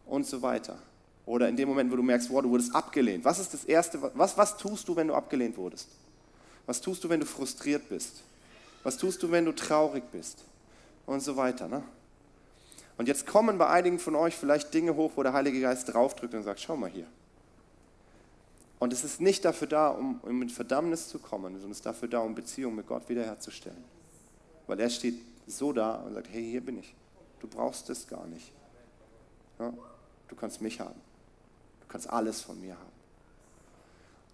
Und 0.07 0.27
so 0.27 0.41
weiter. 0.41 0.77
Oder 1.25 1.47
in 1.47 1.55
dem 1.55 1.69
Moment, 1.69 1.89
wo 1.89 1.95
du 1.95 2.03
merkst, 2.03 2.29
wow, 2.29 2.41
du 2.41 2.49
wurdest 2.49 2.75
abgelehnt. 2.75 3.23
Was 3.23 3.39
ist 3.39 3.53
das 3.53 3.63
Erste? 3.63 4.11
Was, 4.13 4.37
was 4.37 4.57
tust 4.57 4.89
du, 4.89 4.97
wenn 4.97 5.07
du 5.07 5.13
abgelehnt 5.13 5.55
wurdest? 5.55 5.87
Was 6.65 6.81
tust 6.81 7.03
du, 7.03 7.09
wenn 7.09 7.19
du 7.19 7.25
frustriert 7.25 7.89
bist? 7.89 8.21
Was 8.83 8.97
tust 8.97 9.23
du, 9.23 9.31
wenn 9.31 9.45
du 9.45 9.51
traurig 9.53 10.03
bist? 10.11 10.43
Und 11.05 11.21
so 11.21 11.35
weiter. 11.35 11.67
Ne? 11.67 11.83
Und 12.97 13.07
jetzt 13.07 13.25
kommen 13.25 13.57
bei 13.57 13.67
einigen 13.67 13.99
von 13.99 14.15
euch 14.15 14.35
vielleicht 14.35 14.73
Dinge 14.73 14.95
hoch, 14.95 15.11
wo 15.15 15.23
der 15.23 15.33
Heilige 15.33 15.59
Geist 15.59 15.93
draufdrückt 15.93 16.33
und 16.33 16.43
sagt, 16.43 16.61
schau 16.61 16.77
mal 16.77 16.89
hier. 16.89 17.07
Und 18.79 18.93
es 18.93 19.03
ist 19.03 19.21
nicht 19.21 19.45
dafür 19.45 19.67
da, 19.67 19.89
um, 19.89 20.19
mit 20.23 20.51
Verdammnis 20.51 21.07
zu 21.07 21.19
kommen, 21.19 21.53
sondern 21.53 21.71
es 21.71 21.77
ist 21.77 21.85
dafür 21.85 22.07
da, 22.07 22.19
um 22.19 22.35
Beziehung 22.35 22.75
mit 22.75 22.87
Gott 22.87 23.07
wiederherzustellen. 23.09 23.83
Weil 24.67 24.79
er 24.79 24.89
steht 24.89 25.15
so 25.47 25.73
da 25.73 25.95
und 25.95 26.13
sagt, 26.13 26.29
hey, 26.29 26.43
hier 26.43 26.61
bin 26.61 26.79
ich. 26.79 26.93
Du 27.39 27.47
brauchst 27.47 27.89
es 27.89 28.07
gar 28.07 28.25
nicht. 28.27 28.51
Ja? 29.59 29.73
Du 30.27 30.35
kannst 30.35 30.61
mich 30.61 30.79
haben. 30.79 30.99
Du 31.81 31.87
kannst 31.87 32.09
alles 32.09 32.41
von 32.41 32.59
mir 32.59 32.73
haben. 32.73 32.92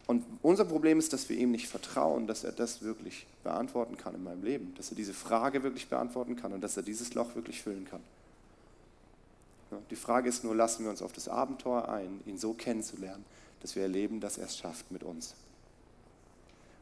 Und 0.10 0.26
unser 0.42 0.66
Problem 0.66 0.98
ist, 0.98 1.14
dass 1.14 1.30
wir 1.30 1.38
ihm 1.38 1.52
nicht 1.52 1.68
vertrauen, 1.68 2.26
dass 2.26 2.44
er 2.44 2.52
das 2.52 2.82
wirklich 2.82 3.28
beantworten 3.44 3.96
kann 3.96 4.16
in 4.16 4.24
meinem 4.24 4.42
Leben, 4.44 4.74
dass 4.74 4.90
er 4.90 4.96
diese 4.96 5.14
Frage 5.14 5.62
wirklich 5.62 5.88
beantworten 5.88 6.36
kann 6.36 6.52
und 6.52 6.62
dass 6.62 6.76
er 6.76 6.82
dieses 6.82 7.14
Loch 7.14 7.36
wirklich 7.36 7.62
füllen 7.62 7.86
kann. 7.86 8.02
Die 9.92 9.96
Frage 9.96 10.28
ist 10.28 10.44
nur, 10.44 10.56
lassen 10.56 10.84
wir 10.84 10.90
uns 10.90 11.04
auf 11.04 11.14
das 11.14 11.28
Abenteuer 11.28 11.88
ein, 11.90 12.22
ihn 12.26 12.40
so 12.40 12.56
kennenzulernen, 12.56 13.24
dass 13.62 13.76
wir 13.76 13.84
erleben, 13.84 14.20
dass 14.20 14.40
er 14.40 14.46
es 14.46 14.58
schafft 14.58 14.90
mit 14.90 15.04
uns. 15.04 15.36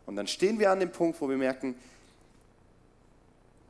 Und 0.05 0.15
dann 0.15 0.27
stehen 0.27 0.57
wir 0.57 0.71
an 0.71 0.79
dem 0.79 0.93
Punkt, 0.93 1.19
wo 1.19 1.27
wir 1.27 1.35
merken, 1.35 1.75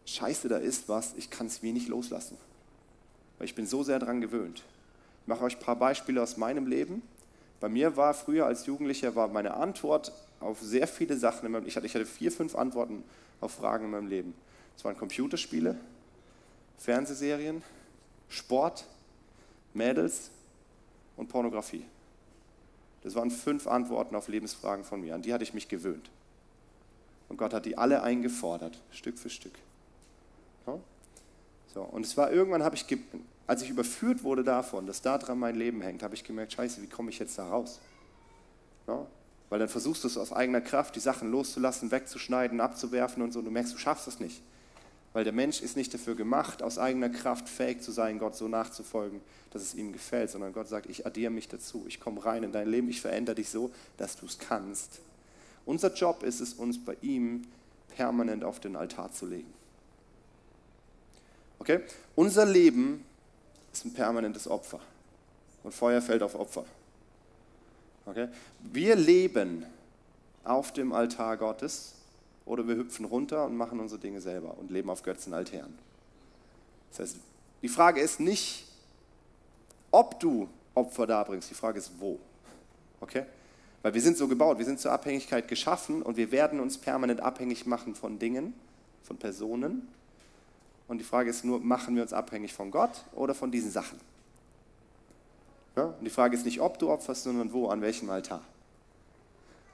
scheiße, 0.05 0.49
da 0.49 0.57
ist 0.57 0.87
was, 0.87 1.15
ich 1.17 1.31
kann 1.31 1.47
es 1.47 1.63
wenig 1.63 1.87
loslassen, 1.87 2.37
weil 3.39 3.45
ich 3.45 3.55
bin 3.55 3.65
so 3.65 3.81
sehr 3.81 3.97
daran 3.97 4.21
gewöhnt. 4.21 4.61
Ich 5.23 5.27
mache 5.27 5.43
euch 5.43 5.57
ein 5.57 5.63
paar 5.63 5.77
Beispiele 5.77 6.21
aus 6.21 6.37
meinem 6.37 6.67
Leben. 6.67 7.01
Bei 7.59 7.69
mir 7.69 7.97
war 7.97 8.13
früher 8.13 8.45
als 8.45 8.65
Jugendlicher 8.65 9.15
war 9.15 9.27
meine 9.27 9.55
Antwort 9.55 10.11
auf 10.39 10.61
sehr 10.61 10.87
viele 10.87 11.17
Sachen, 11.17 11.65
ich 11.65 11.75
hatte, 11.75 11.85
ich 11.85 11.95
hatte 11.95 12.05
vier, 12.05 12.31
fünf 12.31 12.55
Antworten 12.55 13.03
auf 13.41 13.53
Fragen 13.53 13.85
in 13.85 13.91
meinem 13.91 14.07
Leben. 14.07 14.35
Es 14.75 14.85
waren 14.85 14.97
Computerspiele, 14.97 15.75
Fernsehserien, 16.77 17.63
Sport, 18.29 18.85
Mädels 19.73 20.29
und 21.15 21.29
Pornografie. 21.29 21.85
Das 23.03 23.15
waren 23.15 23.31
fünf 23.31 23.67
Antworten 23.67 24.15
auf 24.15 24.27
Lebensfragen 24.27 24.83
von 24.83 25.01
mir. 25.01 25.15
An 25.15 25.21
die 25.21 25.33
hatte 25.33 25.43
ich 25.43 25.53
mich 25.53 25.67
gewöhnt. 25.67 26.09
Und 27.29 27.37
Gott 27.37 27.53
hat 27.53 27.65
die 27.65 27.77
alle 27.77 28.03
eingefordert, 28.03 28.79
Stück 28.91 29.17
für 29.17 29.29
Stück. 29.29 29.53
So, 31.73 31.83
und 31.83 32.05
es 32.05 32.17
war 32.17 32.31
irgendwann, 32.31 32.63
habe 32.63 32.75
ich, 32.75 32.85
als 33.47 33.61
ich 33.61 33.69
überführt 33.69 34.23
wurde 34.23 34.43
davon, 34.43 34.85
dass 34.85 35.01
da 35.01 35.17
dran 35.17 35.39
mein 35.39 35.55
Leben 35.55 35.81
hängt, 35.81 36.03
habe 36.03 36.13
ich 36.13 36.23
gemerkt, 36.23 36.53
scheiße, 36.53 36.81
wie 36.81 36.87
komme 36.87 37.09
ich 37.09 37.19
jetzt 37.19 37.37
da 37.37 37.47
raus? 37.47 37.79
Ja? 38.87 39.07
Weil 39.49 39.59
dann 39.59 39.69
versuchst 39.69 40.03
du 40.03 40.09
es 40.09 40.17
aus 40.17 40.33
eigener 40.33 40.59
Kraft, 40.59 40.95
die 40.97 40.99
Sachen 40.99 41.31
loszulassen, 41.31 41.89
wegzuschneiden, 41.89 42.59
abzuwerfen 42.59 43.23
und 43.23 43.31
so, 43.31 43.39
und 43.39 43.45
du 43.45 43.51
merkst, 43.51 43.73
du 43.73 43.77
schaffst 43.77 44.07
es 44.07 44.19
nicht. 44.19 44.41
Weil 45.13 45.23
der 45.23 45.31
Mensch 45.33 45.61
ist 45.61 45.77
nicht 45.77 45.93
dafür 45.93 46.15
gemacht, 46.15 46.61
aus 46.61 46.77
eigener 46.77 47.09
Kraft 47.09 47.47
fähig 47.47 47.81
zu 47.81 47.91
sein, 47.91 48.19
Gott 48.19 48.35
so 48.35 48.49
nachzufolgen, 48.49 49.21
dass 49.51 49.61
es 49.61 49.73
ihm 49.73 49.93
gefällt, 49.93 50.29
sondern 50.29 50.51
Gott 50.51 50.67
sagt, 50.67 50.87
ich 50.87 51.05
addiere 51.05 51.31
mich 51.31 51.47
dazu, 51.47 51.85
ich 51.87 52.01
komme 52.01 52.23
rein 52.25 52.43
in 52.43 52.51
dein 52.51 52.67
Leben, 52.67 52.89
ich 52.89 52.99
verändere 52.99 53.35
dich 53.35 53.49
so, 53.49 53.71
dass 53.95 54.17
du 54.17 54.25
es 54.25 54.37
kannst. 54.37 54.99
Unser 55.65 55.93
Job 55.93 56.23
ist 56.23 56.41
es, 56.41 56.53
uns 56.53 56.83
bei 56.83 56.97
ihm 57.01 57.47
permanent 57.95 58.43
auf 58.43 58.59
den 58.59 58.75
Altar 58.75 59.11
zu 59.11 59.25
legen. 59.25 59.51
Okay? 61.59 61.79
Unser 62.15 62.45
Leben 62.45 63.03
ist 63.77 63.85
ein 63.85 63.93
permanentes 63.93 64.47
Opfer. 64.47 64.79
Und 65.63 65.73
Feuer 65.73 66.01
fällt 66.01 66.23
auf 66.23 66.35
Opfer. 66.35 66.65
Okay? 68.05 68.27
Wir 68.61 68.95
leben 68.95 69.65
auf 70.43 70.71
dem 70.71 70.93
Altar 70.93 71.37
Gottes 71.37 71.93
oder 72.45 72.67
wir 72.67 72.75
hüpfen 72.75 73.05
runter 73.05 73.45
und 73.45 73.55
machen 73.57 73.79
unsere 73.79 73.99
Dinge 73.99 74.21
selber 74.21 74.57
und 74.57 74.71
leben 74.71 74.89
auf 74.89 75.03
Götzenaltären. 75.03 75.77
Das 76.91 76.99
heißt, 76.99 77.17
die 77.61 77.67
Frage 77.67 78.01
ist 78.01 78.19
nicht, 78.19 78.65
ob 79.91 80.19
du 80.19 80.47
Opfer 80.73 81.05
darbringst, 81.05 81.49
die 81.49 81.55
Frage 81.55 81.79
ist, 81.79 81.91
wo. 81.99 82.19
Okay? 83.01 83.25
Weil 83.81 83.93
wir 83.93 84.01
sind 84.01 84.17
so 84.17 84.27
gebaut, 84.27 84.57
wir 84.57 84.65
sind 84.65 84.79
zur 84.79 84.91
Abhängigkeit 84.91 85.47
geschaffen 85.47 86.01
und 86.01 86.17
wir 86.17 86.31
werden 86.31 86.59
uns 86.59 86.77
permanent 86.77 87.19
abhängig 87.19 87.65
machen 87.65 87.93
von 87.95 88.19
Dingen, 88.19 88.53
von 89.03 89.17
Personen 89.17 89.87
und 90.87 90.99
die 90.99 91.03
Frage 91.03 91.29
ist 91.29 91.43
nur, 91.43 91.59
machen 91.59 91.95
wir 91.95 92.01
uns 92.01 92.13
abhängig 92.13 92.53
von 92.53 92.71
Gott 92.71 93.03
oder 93.13 93.33
von 93.33 93.51
diesen 93.51 93.71
Sachen? 93.71 93.99
Ja? 95.75 95.85
Und 95.85 96.03
die 96.03 96.09
Frage 96.09 96.35
ist 96.35 96.45
nicht, 96.45 96.61
ob 96.61 96.79
du 96.79 96.89
opferst, 96.89 97.23
sondern 97.23 97.51
wo, 97.53 97.67
an 97.67 97.81
welchem 97.81 98.09
Altar. 98.09 98.41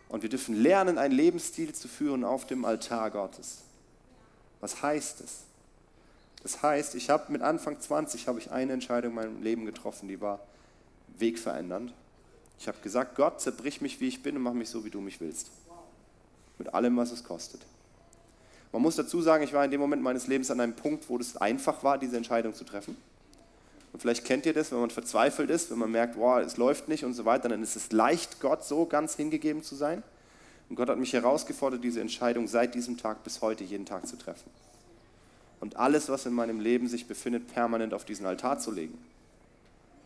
Und 0.10 0.22
wir 0.22 0.30
dürfen 0.30 0.56
lernen, 0.56 0.98
einen 0.98 1.14
Lebensstil 1.14 1.74
zu 1.74 1.88
führen 1.88 2.24
auf 2.24 2.46
dem 2.46 2.66
Altar 2.66 3.10
Gottes. 3.12 3.60
Was 4.60 4.82
heißt 4.82 5.22
es? 5.22 5.44
Das 6.44 6.62
heißt, 6.62 6.96
ich 6.96 7.10
habe 7.10 7.32
mit 7.32 7.42
Anfang 7.42 7.80
20 7.80 8.28
habe 8.28 8.38
ich 8.38 8.52
eine 8.52 8.74
Entscheidung 8.74 9.12
in 9.12 9.16
meinem 9.16 9.42
Leben 9.42 9.66
getroffen, 9.66 10.10
die 10.10 10.20
war 10.20 10.40
wegverändernd. 11.18 11.94
Ich 12.60 12.68
habe 12.68 12.78
gesagt, 12.82 13.16
Gott, 13.16 13.42
zerbrich 13.42 13.82
mich, 13.82 14.00
wie 14.02 14.08
ich 14.08 14.22
bin 14.22 14.36
und 14.36 14.44
mach 14.44 14.54
mich 14.54 14.70
so, 14.70 14.84
wie 14.86 14.90
du 14.90 15.00
mich 15.00 15.20
willst. 15.22 15.52
Mit 16.58 16.74
allem, 16.74 16.96
was 16.98 17.12
es 17.12 17.24
kostet. 17.24 17.62
Man 18.74 18.82
muss 18.82 18.96
dazu 18.96 19.22
sagen, 19.22 19.44
ich 19.44 19.54
war 19.54 19.64
in 19.64 19.72
dem 19.72 19.80
Moment 19.80 20.02
meines 20.02 20.26
Lebens 20.26 20.50
an 20.50 20.60
einem 20.60 20.74
Punkt, 20.74 21.08
wo 21.08 21.18
es 21.18 21.38
einfach 21.38 21.84
war, 21.84 22.00
diese 22.00 22.18
Entscheidung 22.18 22.56
zu 22.56 22.64
treffen. 22.64 22.98
Und 23.94 24.00
vielleicht 24.00 24.26
kennt 24.26 24.48
ihr 24.48 24.54
das, 24.54 24.72
wenn 24.72 24.80
man 24.80 24.90
verzweifelt 24.90 25.52
ist, 25.52 25.70
wenn 25.70 25.78
man 25.78 25.92
merkt, 25.92 26.18
wow, 26.18 26.40
es 26.40 26.58
läuft 26.58 26.90
nicht 26.90 27.06
und 27.06 27.14
so 27.14 27.24
weiter, 27.24 27.48
dann 27.48 27.62
ist 27.62 27.76
es 27.76 27.92
leicht, 27.92 28.42
Gott 28.42 28.66
so 28.66 28.88
ganz 28.88 29.16
hingegeben 29.16 29.62
zu 29.62 29.76
sein. 29.76 30.02
Und 30.70 30.76
Gott 30.76 30.90
hat 30.90 30.98
mich 30.98 31.14
herausgefordert, 31.14 31.84
diese 31.84 32.02
Entscheidung 32.02 32.48
seit 32.48 32.74
diesem 32.74 32.98
Tag 32.98 33.24
bis 33.24 33.42
heute 33.42 33.64
jeden 33.64 33.86
Tag 33.86 34.08
zu 34.08 34.18
treffen. 34.18 34.50
Und 35.60 35.78
alles, 35.78 36.10
was 36.10 36.26
in 36.26 36.34
meinem 36.34 36.60
Leben 36.60 36.88
sich 36.88 37.08
befindet, 37.08 37.54
permanent 37.54 37.94
auf 37.94 38.06
diesen 38.06 38.26
Altar 38.26 38.58
zu 38.58 38.72
legen. 38.72 38.98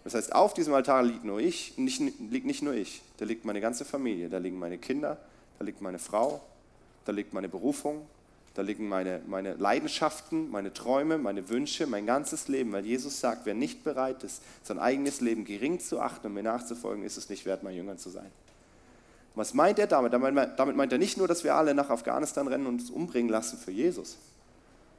Das 0.04 0.14
heißt, 0.14 0.36
auf 0.36 0.54
diesem 0.54 0.74
Altar 0.74 1.04
liegt 1.04 1.24
nur 1.24 1.40
ich, 1.40 1.78
nicht, 1.78 2.02
liegt 2.30 2.46
nicht 2.46 2.64
nur 2.64 2.74
ich, 2.74 3.02
da 3.18 3.24
liegt 3.24 3.46
meine 3.46 3.62
ganze 3.62 3.86
Familie, 3.86 4.28
da 4.28 4.40
liegen 4.40 4.60
meine 4.60 4.78
Kinder, 4.78 5.18
da 5.58 5.64
liegt 5.64 5.82
meine 5.82 6.00
Frau, 6.00 6.42
da 7.06 7.14
liegt 7.14 7.34
meine 7.34 7.48
Berufung, 7.48 8.06
da 8.58 8.64
liegen 8.64 8.90
meine, 8.90 9.22
meine 9.28 9.54
Leidenschaften, 9.54 10.50
meine 10.50 10.74
Träume, 10.74 11.20
meine 11.20 11.48
Wünsche, 11.48 11.86
mein 11.86 12.08
ganzes 12.08 12.48
Leben, 12.48 12.72
weil 12.72 12.88
Jesus 12.88 13.20
sagt, 13.20 13.46
wer 13.46 13.54
nicht 13.54 13.84
bereit 13.84 14.24
ist, 14.24 14.42
sein 14.64 14.80
eigenes 14.80 15.22
Leben 15.22 15.46
gering 15.46 15.80
zu 15.80 16.00
achten 16.00 16.26
und 16.26 16.34
mir 16.34 16.42
nachzufolgen, 16.42 17.04
ist 17.04 17.18
es 17.18 17.30
nicht 17.30 17.46
wert, 17.46 17.62
mein 17.62 17.76
Jünger 17.76 17.98
zu 17.98 18.10
sein. 18.10 18.32
Was 19.36 19.54
meint 19.54 19.78
er 19.78 19.86
damit? 19.86 20.12
Damit 20.12 20.76
meint 20.76 20.92
er 20.92 20.98
nicht 20.98 21.20
nur, 21.20 21.28
dass 21.28 21.44
wir 21.44 21.54
alle 21.54 21.76
nach 21.76 21.92
Afghanistan 21.92 22.48
rennen 22.48 22.66
und 22.66 22.82
uns 22.82 22.90
umbringen 22.90 23.30
lassen 23.30 23.60
für 23.60 23.70
Jesus, 23.70 24.18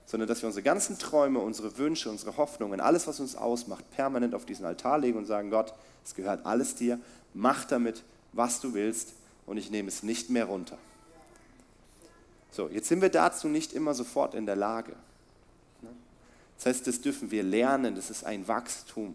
sondern 0.07 0.29
dass 0.29 0.41
wir 0.41 0.47
unsere 0.47 0.63
ganzen 0.63 0.97
Träume, 0.97 1.41
unsere 1.41 1.79
Wünsche, 1.79 2.11
unsere 2.11 2.37
Hoffnungen, 2.37 2.79
alles, 2.79 3.09
was 3.09 3.19
uns 3.19 3.35
ausmacht, 3.35 3.91
permanent 3.91 4.37
auf 4.37 4.47
diesen 4.47 4.67
Altar 4.67 4.99
legen 4.99 5.19
und 5.19 5.25
sagen, 5.25 5.51
Gott, 5.51 5.75
es 6.05 6.15
gehört 6.15 6.47
alles 6.47 6.77
dir, 6.77 7.01
mach 7.35 7.65
damit, 7.65 8.05
was 8.33 8.61
du 8.61 8.73
willst 8.73 9.15
und 9.47 9.57
ich 9.57 9.73
nehme 9.73 9.89
es 9.89 10.05
nicht 10.05 10.31
mehr 10.31 10.45
runter. 10.45 10.79
So, 12.51 12.69
jetzt 12.69 12.89
sind 12.89 13.03
wir 13.03 13.11
dazu 13.11 13.49
nicht 13.49 13.73
immer 13.73 13.95
sofort 13.95 14.35
in 14.35 14.47
der 14.47 14.57
Lage. 14.57 14.93
Ne? 15.83 15.91
Das 16.57 16.67
heißt, 16.67 16.87
das 16.87 17.01
dürfen 17.01 17.31
wir 17.31 17.43
lernen, 17.43 17.95
das 17.95 18.11
ist 18.11 18.25
ein 18.25 18.49
Wachstum, 18.49 19.15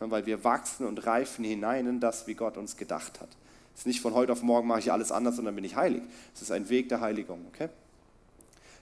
ne? 0.00 0.10
weil 0.10 0.26
wir 0.26 0.44
wachsen 0.44 0.86
und 0.86 1.06
reifen 1.06 1.44
hinein 1.44 1.86
in 1.86 2.00
das, 2.00 2.26
wie 2.26 2.34
Gott 2.34 2.56
uns 2.56 2.76
gedacht 2.76 3.20
hat. 3.20 3.28
Es 3.74 3.80
ist 3.80 3.86
nicht 3.86 4.00
von 4.00 4.14
heute 4.14 4.32
auf 4.32 4.42
morgen 4.42 4.68
mache 4.68 4.78
ich 4.78 4.92
alles 4.92 5.10
anders 5.10 5.38
und 5.38 5.46
dann 5.46 5.54
bin 5.54 5.64
ich 5.64 5.74
heilig. 5.74 6.02
Es 6.34 6.42
ist 6.42 6.52
ein 6.52 6.68
Weg 6.68 6.88
der 6.88 7.00
Heiligung, 7.00 7.44
okay? 7.52 7.68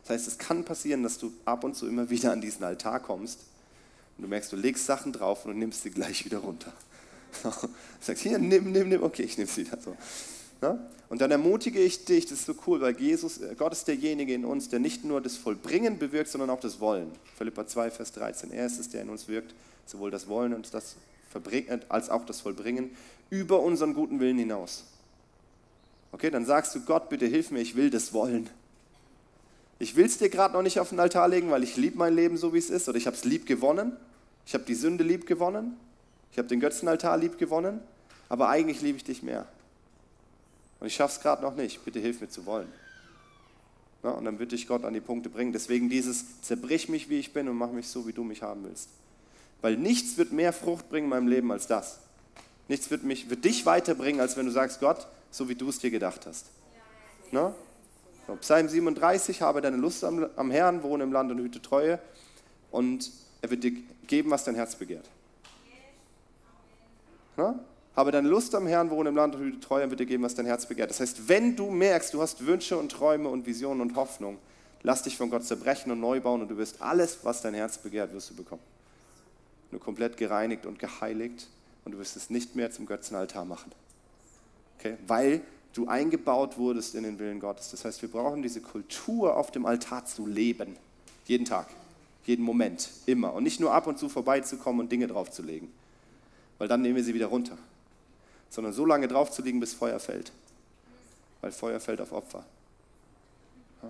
Das 0.02 0.10
heißt, 0.10 0.28
es 0.28 0.38
kann 0.38 0.64
passieren, 0.64 1.02
dass 1.02 1.18
du 1.18 1.32
ab 1.44 1.64
und 1.64 1.74
zu 1.74 1.86
immer 1.86 2.10
wieder 2.10 2.32
an 2.32 2.40
diesen 2.40 2.64
Altar 2.64 3.00
kommst 3.00 3.40
und 4.16 4.22
du 4.22 4.28
merkst, 4.28 4.52
du 4.52 4.56
legst 4.56 4.84
Sachen 4.86 5.12
drauf 5.12 5.44
und 5.44 5.52
du 5.52 5.58
nimmst 5.58 5.82
sie 5.82 5.90
gleich 5.90 6.24
wieder 6.24 6.38
runter. 6.38 6.72
Du 7.42 7.48
sagst, 8.00 8.24
hier, 8.24 8.38
nimm, 8.38 8.72
nimm, 8.72 8.88
nimm, 8.88 9.02
okay, 9.02 9.22
ich 9.22 9.38
nehme 9.38 9.48
sie 9.48 9.64
wieder 9.64 9.80
so. 9.80 9.96
Ja? 10.62 10.78
Und 11.08 11.20
dann 11.20 11.30
ermutige 11.30 11.80
ich 11.80 12.04
dich, 12.06 12.24
das 12.24 12.38
ist 12.38 12.46
so 12.46 12.54
cool, 12.66 12.80
weil 12.80 12.98
Jesus, 12.98 13.38
äh, 13.38 13.54
Gott 13.58 13.72
ist 13.72 13.86
derjenige 13.86 14.32
in 14.32 14.44
uns, 14.44 14.68
der 14.68 14.78
nicht 14.78 15.04
nur 15.04 15.20
das 15.20 15.36
Vollbringen 15.36 15.98
bewirkt, 15.98 16.30
sondern 16.30 16.48
auch 16.48 16.60
das 16.60 16.80
Wollen. 16.80 17.10
Philippa 17.36 17.66
2, 17.66 17.90
Vers 17.90 18.12
13. 18.12 18.52
Er 18.52 18.66
ist 18.66 18.78
es, 18.78 18.88
der 18.88 19.02
in 19.02 19.10
uns 19.10 19.28
wirkt, 19.28 19.54
sowohl 19.84 20.10
das 20.10 20.28
Wollen 20.28 20.54
und 20.54 20.72
das 20.72 20.96
Verbringen, 21.30 21.82
als 21.88 22.08
auch 22.08 22.24
das 22.24 22.40
Vollbringen, 22.40 22.90
über 23.28 23.60
unseren 23.60 23.92
guten 23.92 24.20
Willen 24.20 24.38
hinaus. 24.38 24.84
Okay, 26.12 26.30
dann 26.30 26.46
sagst 26.46 26.74
du, 26.74 26.80
Gott, 26.80 27.08
bitte 27.08 27.26
hilf 27.26 27.50
mir, 27.50 27.60
ich 27.60 27.74
will 27.74 27.90
das 27.90 28.12
wollen. 28.12 28.48
Ich 29.78 29.96
will 29.96 30.06
es 30.06 30.18
dir 30.18 30.28
gerade 30.28 30.54
noch 30.54 30.62
nicht 30.62 30.78
auf 30.78 30.90
den 30.90 31.00
Altar 31.00 31.26
legen, 31.26 31.50
weil 31.50 31.64
ich 31.64 31.76
liebe 31.76 31.98
mein 31.98 32.14
Leben 32.14 32.36
so, 32.36 32.54
wie 32.54 32.58
es 32.58 32.70
ist, 32.70 32.88
oder 32.88 32.98
ich 32.98 33.06
habe 33.06 33.16
es 33.16 33.24
lieb 33.24 33.46
gewonnen. 33.46 33.96
Ich 34.46 34.54
habe 34.54 34.64
die 34.64 34.74
Sünde 34.74 35.02
lieb 35.02 35.26
gewonnen. 35.26 35.76
Ich 36.30 36.38
habe 36.38 36.48
den 36.48 36.60
Götzenaltar 36.60 37.16
lieb 37.16 37.38
gewonnen. 37.38 37.80
Aber 38.28 38.48
eigentlich 38.48 38.80
liebe 38.80 38.96
ich 38.96 39.04
dich 39.04 39.22
mehr. 39.22 39.46
Und 40.82 40.88
ich 40.88 40.96
schaffe 40.96 41.14
es 41.16 41.22
gerade 41.22 41.42
noch 41.42 41.54
nicht. 41.54 41.84
Bitte 41.84 42.00
hilf 42.00 42.20
mir 42.20 42.28
zu 42.28 42.44
wollen. 42.44 42.66
Ja, 44.02 44.10
und 44.10 44.24
dann 44.24 44.40
würde 44.40 44.56
ich 44.56 44.66
Gott 44.66 44.84
an 44.84 44.92
die 44.92 45.00
Punkte 45.00 45.28
bringen. 45.28 45.52
Deswegen 45.52 45.88
dieses, 45.88 46.42
zerbrich 46.42 46.88
mich, 46.88 47.08
wie 47.08 47.20
ich 47.20 47.32
bin 47.32 47.48
und 47.48 47.54
mach 47.54 47.70
mich 47.70 47.86
so, 47.86 48.04
wie 48.08 48.12
du 48.12 48.24
mich 48.24 48.42
haben 48.42 48.64
willst. 48.64 48.88
Weil 49.60 49.76
nichts 49.76 50.18
wird 50.18 50.32
mehr 50.32 50.52
Frucht 50.52 50.90
bringen 50.90 51.04
in 51.04 51.10
meinem 51.10 51.28
Leben 51.28 51.52
als 51.52 51.68
das. 51.68 52.00
Nichts 52.66 52.90
wird, 52.90 53.04
mich, 53.04 53.30
wird 53.30 53.44
dich 53.44 53.64
weiterbringen, 53.64 54.20
als 54.20 54.36
wenn 54.36 54.44
du 54.44 54.50
sagst, 54.50 54.80
Gott, 54.80 55.06
so 55.30 55.48
wie 55.48 55.54
du 55.54 55.68
es 55.68 55.78
dir 55.78 55.92
gedacht 55.92 56.26
hast. 56.26 56.46
Na? 57.30 57.54
Psalm 58.40 58.68
37, 58.68 59.40
habe 59.40 59.60
deine 59.60 59.76
Lust 59.76 60.02
am, 60.02 60.26
am 60.34 60.50
Herrn, 60.50 60.82
wohne 60.82 61.04
im 61.04 61.12
Land 61.12 61.30
und 61.30 61.38
hüte 61.38 61.62
Treue 61.62 62.00
und 62.72 63.08
er 63.40 63.50
wird 63.50 63.62
dir 63.62 63.72
geben, 64.08 64.32
was 64.32 64.42
dein 64.42 64.56
Herz 64.56 64.74
begehrt. 64.74 65.08
Na? 67.36 67.60
Habe 67.94 68.10
deine 68.10 68.28
Lust 68.28 68.54
am 68.54 68.66
Herrn, 68.66 68.90
wohne 68.90 69.10
im 69.10 69.16
Land 69.16 69.34
und 69.34 69.42
hüte 69.42 69.60
Treue, 69.60 69.84
und 69.84 69.90
wird 69.90 70.00
dir 70.00 70.06
geben, 70.06 70.22
was 70.22 70.34
dein 70.34 70.46
Herz 70.46 70.66
begehrt. 70.66 70.90
Das 70.90 71.00
heißt, 71.00 71.28
wenn 71.28 71.56
du 71.56 71.70
merkst, 71.70 72.14
du 72.14 72.22
hast 72.22 72.46
Wünsche 72.46 72.78
und 72.78 72.90
Träume 72.90 73.28
und 73.28 73.46
Visionen 73.46 73.82
und 73.82 73.96
Hoffnung, 73.96 74.38
lass 74.82 75.02
dich 75.02 75.16
von 75.18 75.28
Gott 75.28 75.44
zerbrechen 75.44 75.92
und 75.92 76.00
neu 76.00 76.20
bauen 76.20 76.40
und 76.40 76.50
du 76.50 76.56
wirst 76.56 76.80
alles, 76.80 77.18
was 77.22 77.42
dein 77.42 77.54
Herz 77.54 77.76
begehrt, 77.78 78.12
wirst 78.14 78.30
du 78.30 78.34
bekommen. 78.34 78.62
Nur 79.70 79.80
komplett 79.80 80.16
gereinigt 80.16 80.64
und 80.64 80.78
geheiligt 80.78 81.48
und 81.84 81.92
du 81.92 81.98
wirst 81.98 82.16
es 82.16 82.30
nicht 82.30 82.56
mehr 82.56 82.70
zum 82.70 82.86
Götzenaltar 82.86 83.44
machen. 83.44 83.72
Okay? 84.78 84.96
Weil 85.06 85.42
du 85.74 85.86
eingebaut 85.86 86.56
wurdest 86.56 86.94
in 86.94 87.02
den 87.02 87.18
Willen 87.18 87.40
Gottes. 87.40 87.70
Das 87.70 87.84
heißt, 87.84 88.00
wir 88.00 88.10
brauchen 88.10 88.42
diese 88.42 88.62
Kultur 88.62 89.36
auf 89.36 89.50
dem 89.50 89.66
Altar 89.66 90.06
zu 90.06 90.26
leben. 90.26 90.76
Jeden 91.26 91.44
Tag, 91.44 91.68
jeden 92.24 92.44
Moment, 92.44 92.90
immer. 93.04 93.34
Und 93.34 93.44
nicht 93.44 93.60
nur 93.60 93.72
ab 93.72 93.86
und 93.86 93.98
zu 93.98 94.08
vorbeizukommen 94.08 94.80
und 94.80 94.92
Dinge 94.92 95.08
draufzulegen. 95.08 95.70
Weil 96.58 96.68
dann 96.68 96.80
nehmen 96.80 96.96
wir 96.96 97.04
sie 97.04 97.14
wieder 97.14 97.26
runter 97.26 97.58
sondern 98.52 98.74
so 98.74 98.84
lange 98.84 99.08
draufzulegen, 99.08 99.60
bis 99.60 99.72
Feuer 99.72 99.98
fällt. 99.98 100.30
Weil 101.40 101.52
Feuer 101.52 101.80
fällt 101.80 102.02
auf 102.02 102.12
Opfer. 102.12 102.44
Ja, 103.82 103.88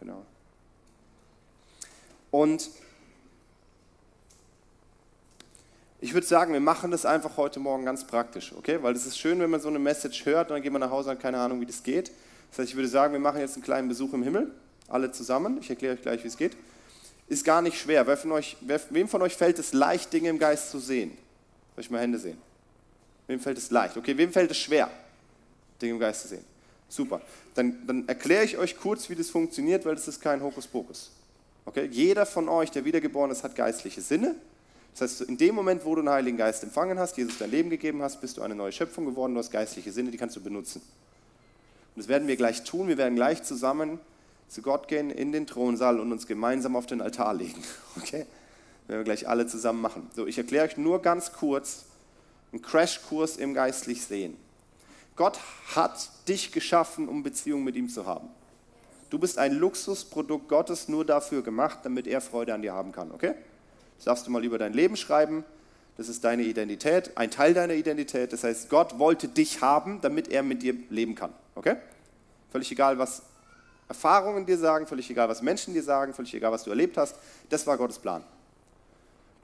genau. 0.00 0.22
Und 2.30 2.68
ich 6.00 6.12
würde 6.12 6.26
sagen, 6.26 6.52
wir 6.52 6.60
machen 6.60 6.90
das 6.90 7.06
einfach 7.06 7.38
heute 7.38 7.58
Morgen 7.58 7.86
ganz 7.86 8.06
praktisch, 8.06 8.52
okay? 8.52 8.82
Weil 8.82 8.94
es 8.94 9.06
ist 9.06 9.18
schön, 9.18 9.40
wenn 9.40 9.48
man 9.48 9.62
so 9.62 9.68
eine 9.68 9.78
Message 9.78 10.26
hört 10.26 10.50
und 10.50 10.56
dann 10.56 10.62
geht 10.62 10.70
man 10.70 10.80
nach 10.80 10.90
Hause 10.90 11.08
und 11.08 11.16
hat 11.16 11.22
keine 11.22 11.38
Ahnung, 11.38 11.62
wie 11.62 11.66
das 11.66 11.82
geht. 11.82 12.12
Das 12.50 12.58
heißt, 12.58 12.68
ich 12.68 12.76
würde 12.76 12.88
sagen, 12.88 13.14
wir 13.14 13.20
machen 13.20 13.40
jetzt 13.40 13.54
einen 13.54 13.64
kleinen 13.64 13.88
Besuch 13.88 14.12
im 14.12 14.22
Himmel, 14.22 14.52
alle 14.88 15.10
zusammen. 15.10 15.56
Ich 15.62 15.70
erkläre 15.70 15.94
euch 15.94 16.02
gleich, 16.02 16.22
wie 16.22 16.28
es 16.28 16.36
geht. 16.36 16.54
Ist 17.28 17.46
gar 17.46 17.62
nicht 17.62 17.78
schwer. 17.78 18.06
Wer 18.06 18.18
von 18.18 18.32
euch, 18.32 18.58
wer, 18.60 18.78
wem 18.90 19.08
von 19.08 19.22
euch 19.22 19.36
fällt 19.36 19.58
es 19.58 19.72
leicht, 19.72 20.12
Dinge 20.12 20.28
im 20.28 20.38
Geist 20.38 20.70
zu 20.70 20.78
sehen? 20.78 21.16
Soll 21.74 21.84
ich 21.84 21.90
mal 21.90 22.00
Hände 22.02 22.18
sehen? 22.18 22.47
Wem 23.28 23.38
fällt 23.38 23.58
es 23.58 23.70
leicht? 23.70 23.96
Okay, 23.96 24.16
wem 24.16 24.32
fällt 24.32 24.50
es 24.50 24.58
schwer, 24.58 24.90
Dinge 25.80 25.92
im 25.92 25.98
Geist 26.00 26.22
zu 26.22 26.28
sehen? 26.28 26.44
Super. 26.88 27.20
Dann, 27.54 27.86
dann 27.86 28.08
erkläre 28.08 28.44
ich 28.44 28.56
euch 28.56 28.76
kurz, 28.76 29.08
wie 29.10 29.14
das 29.14 29.30
funktioniert, 29.30 29.84
weil 29.84 29.94
das 29.94 30.08
ist 30.08 30.20
kein 30.20 30.42
Hokuspokus. 30.42 31.10
Okay? 31.66 31.88
Jeder 31.92 32.24
von 32.24 32.48
euch, 32.48 32.70
der 32.70 32.84
wiedergeboren 32.84 33.30
ist, 33.30 33.44
hat 33.44 33.54
geistliche 33.54 34.00
Sinne. 34.00 34.34
Das 34.92 35.02
heißt, 35.02 35.28
in 35.28 35.36
dem 35.36 35.54
Moment, 35.54 35.84
wo 35.84 35.94
du 35.94 36.00
den 36.00 36.08
Heiligen 36.08 36.38
Geist 36.38 36.64
empfangen 36.64 36.98
hast, 36.98 37.18
Jesus 37.18 37.38
dein 37.38 37.50
Leben 37.50 37.70
gegeben 37.70 38.02
hast, 38.02 38.20
bist 38.20 38.38
du 38.38 38.42
eine 38.42 38.54
neue 38.54 38.72
Schöpfung 38.72 39.04
geworden, 39.04 39.34
du 39.34 39.38
hast 39.38 39.50
geistliche 39.50 39.92
Sinne, 39.92 40.10
die 40.10 40.16
kannst 40.16 40.34
du 40.34 40.40
benutzen. 40.40 40.80
Und 41.94 42.02
das 42.02 42.08
werden 42.08 42.26
wir 42.26 42.36
gleich 42.36 42.64
tun. 42.64 42.88
Wir 42.88 42.96
werden 42.96 43.16
gleich 43.16 43.42
zusammen 43.42 44.00
zu 44.48 44.62
Gott 44.62 44.88
gehen 44.88 45.10
in 45.10 45.30
den 45.30 45.46
Thronsaal 45.46 46.00
und 46.00 46.10
uns 46.10 46.26
gemeinsam 46.26 46.74
auf 46.74 46.86
den 46.86 47.00
Altar 47.00 47.34
legen. 47.34 47.62
Okay? 47.96 48.24
Das 48.86 48.88
werden 48.88 49.00
wir 49.00 49.04
gleich 49.04 49.28
alle 49.28 49.46
zusammen 49.46 49.82
machen. 49.82 50.08
So, 50.16 50.26
ich 50.26 50.38
erkläre 50.38 50.64
euch 50.64 50.78
nur 50.78 51.02
ganz 51.02 51.32
kurz, 51.32 51.84
einen 52.52 52.62
Crashkurs 52.62 53.36
im 53.36 53.54
geistlich 53.54 54.04
Sehen. 54.04 54.36
Gott 55.16 55.38
hat 55.74 56.10
dich 56.28 56.52
geschaffen, 56.52 57.08
um 57.08 57.22
Beziehung 57.22 57.64
mit 57.64 57.76
ihm 57.76 57.88
zu 57.88 58.06
haben. 58.06 58.28
Du 59.10 59.18
bist 59.18 59.38
ein 59.38 59.54
Luxusprodukt 59.54 60.48
Gottes 60.48 60.88
nur 60.88 61.04
dafür 61.04 61.42
gemacht, 61.42 61.80
damit 61.82 62.06
er 62.06 62.20
Freude 62.20 62.54
an 62.54 62.62
dir 62.62 62.74
haben 62.74 62.92
kann, 62.92 63.10
okay? 63.10 63.34
Das 63.96 64.04
darfst 64.04 64.26
du 64.26 64.30
mal 64.30 64.44
über 64.44 64.58
dein 64.58 64.72
Leben 64.72 64.96
schreiben. 64.96 65.44
Das 65.96 66.08
ist 66.08 66.22
deine 66.22 66.44
Identität, 66.44 67.16
ein 67.16 67.30
Teil 67.30 67.54
deiner 67.54 67.74
Identität. 67.74 68.32
Das 68.32 68.44
heißt, 68.44 68.68
Gott 68.68 68.98
wollte 69.00 69.26
dich 69.26 69.60
haben, 69.60 70.00
damit 70.00 70.28
er 70.28 70.44
mit 70.44 70.62
dir 70.62 70.74
leben 70.90 71.14
kann, 71.16 71.32
okay? 71.56 71.76
Völlig 72.52 72.70
egal, 72.70 72.98
was 72.98 73.22
Erfahrungen 73.88 74.46
dir 74.46 74.58
sagen, 74.58 74.86
völlig 74.86 75.10
egal, 75.10 75.28
was 75.28 75.42
Menschen 75.42 75.74
dir 75.74 75.82
sagen, 75.82 76.14
völlig 76.14 76.34
egal, 76.34 76.52
was 76.52 76.62
du 76.62 76.70
erlebt 76.70 76.96
hast. 76.96 77.16
Das 77.48 77.66
war 77.66 77.76
Gottes 77.76 77.98
Plan. 77.98 78.22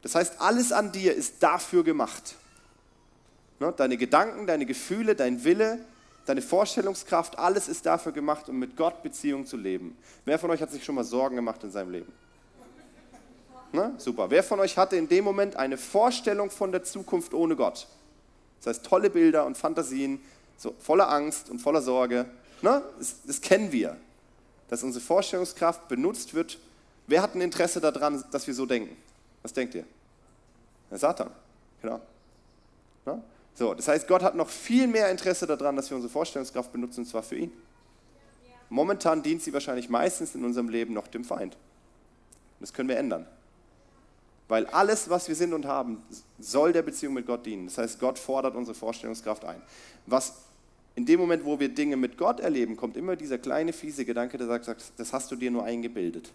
Das 0.03 0.15
heißt, 0.15 0.41
alles 0.41 0.71
an 0.71 0.93
dir 0.93 1.15
ist 1.15 1.43
dafür 1.43 1.83
gemacht. 1.83 2.37
Ne? 3.61 3.73
Deine 3.77 3.97
Gedanken, 3.97 4.47
deine 4.47 4.67
Gefühle, 4.67 5.15
dein 5.15 5.45
Wille, 5.45 5.79
deine 6.27 6.43
Vorstellungskraft, 6.43 7.39
alles 7.39 7.69
ist 7.69 7.87
dafür 7.87 8.13
gemacht, 8.13 8.49
um 8.49 8.59
mit 8.59 8.77
Gott 8.77 9.03
Beziehung 9.03 9.47
zu 9.47 9.57
leben. 9.57 9.97
Wer 10.25 10.39
von 10.39 10.51
euch 10.51 10.61
hat 10.61 10.71
sich 10.71 10.85
schon 10.85 10.95
mal 10.95 11.05
Sorgen 11.05 11.37
gemacht 11.37 11.63
in 11.63 11.71
seinem 11.71 11.91
Leben? 11.91 12.13
Ne? 13.73 13.93
Super. 13.99 14.31
Wer 14.31 14.45
von 14.45 14.61
euch 14.61 14.79
hatte 14.79 14.97
in 14.97 15.09
dem 15.09 15.25
Moment 15.25 15.57
eine 15.57 15.77
Vorstellung 15.77 16.51
von 16.51 16.71
der 16.71 16.85
Zukunft 16.85 17.35
ohne 17.35 17.57
Gott? 17.57 17.89
Das 18.61 18.77
heißt, 18.77 18.87
tolle 18.87 19.11
Bilder 19.11 19.45
und 19.47 19.59
Fantasien, 19.59 20.21
so 20.57 20.75
voller 20.79 21.11
Angst 21.11 21.51
und 21.51 21.59
voller 21.59 21.83
Sorge. 21.83 22.27
Ne? 22.63 22.83
Das, 22.99 23.17
das 23.27 23.41
kennen 23.41 23.73
wir, 23.73 23.97
dass 24.69 24.83
unsere 24.83 25.05
Vorstellungskraft 25.05 25.89
benutzt 25.89 26.35
wird. 26.35 26.59
Wer 27.07 27.21
hat 27.21 27.35
ein 27.35 27.41
Interesse 27.41 27.81
daran, 27.81 28.25
dass 28.31 28.47
wir 28.47 28.55
so 28.55 28.65
denken? 28.65 28.97
Was 29.43 29.53
denkt 29.53 29.75
ihr? 29.75 29.85
Der 30.91 30.99
Satan, 30.99 31.31
genau. 31.83 32.01
Ne? 33.05 33.23
So, 33.55 33.73
das 33.73 33.87
heißt, 33.89 34.09
Gott 34.09 34.23
hat 34.23 34.35
noch 34.35 34.49
viel 34.49 34.87
mehr 34.87 35.11
Interesse 35.11 35.47
daran, 35.47 35.77
dass 35.77 35.89
wir 35.89 35.97
unsere 35.97 36.13
Vorstellungskraft 36.13 36.73
benutzen, 36.73 37.01
und 37.01 37.07
zwar 37.07 37.23
für 37.23 37.37
ihn. 37.37 37.53
Momentan 38.69 39.23
dient 39.23 39.43
sie 39.43 39.53
wahrscheinlich 39.53 39.89
meistens 39.89 40.35
in 40.35 40.45
unserem 40.45 40.69
Leben 40.69 40.95
noch 40.95 41.07
dem 41.07 41.25
Feind. 41.25 41.57
Das 42.61 42.73
können 42.73 42.89
wir 42.89 42.97
ändern. 42.97 43.27
Weil 44.49 44.67
alles, 44.67 45.09
was 45.09 45.29
wir 45.29 45.35
sind 45.35 45.53
und 45.53 45.67
haben, 45.67 46.03
soll 46.39 46.73
der 46.73 46.83
Beziehung 46.83 47.15
mit 47.15 47.27
Gott 47.27 47.47
dienen. 47.47 47.67
Das 47.67 47.79
heißt, 47.79 48.01
Gott 48.01 48.19
fordert 48.19 48.57
unsere 48.57 48.75
Vorstellungskraft 48.75 49.45
ein. 49.45 49.63
Was 50.07 50.35
in 50.97 51.07
dem 51.07 51.21
Moment, 51.21 51.45
wo 51.45 51.59
wir 51.59 51.69
Dinge 51.69 51.97
mit 51.97 52.19
Gott 52.19 52.41
erleben, 52.41 52.77
kommt 52.77 52.97
immer 52.97 53.17
dieser 53.17 53.39
kleine 53.39 53.73
fiese 53.73 54.05
Gedanke, 54.05 54.39
der 54.39 54.47
sagt, 54.47 54.93
das 54.97 55.13
hast 55.13 55.31
du 55.31 55.37
dir 55.37 55.51
nur 55.51 55.65
eingebildet. 55.65 56.33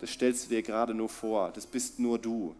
Das 0.00 0.10
stellst 0.10 0.46
du 0.46 0.48
dir 0.50 0.62
gerade 0.62 0.94
nur 0.94 1.08
vor. 1.08 1.52
Das 1.54 1.66
bist 1.66 1.98
nur 1.98 2.18
du. 2.18 2.54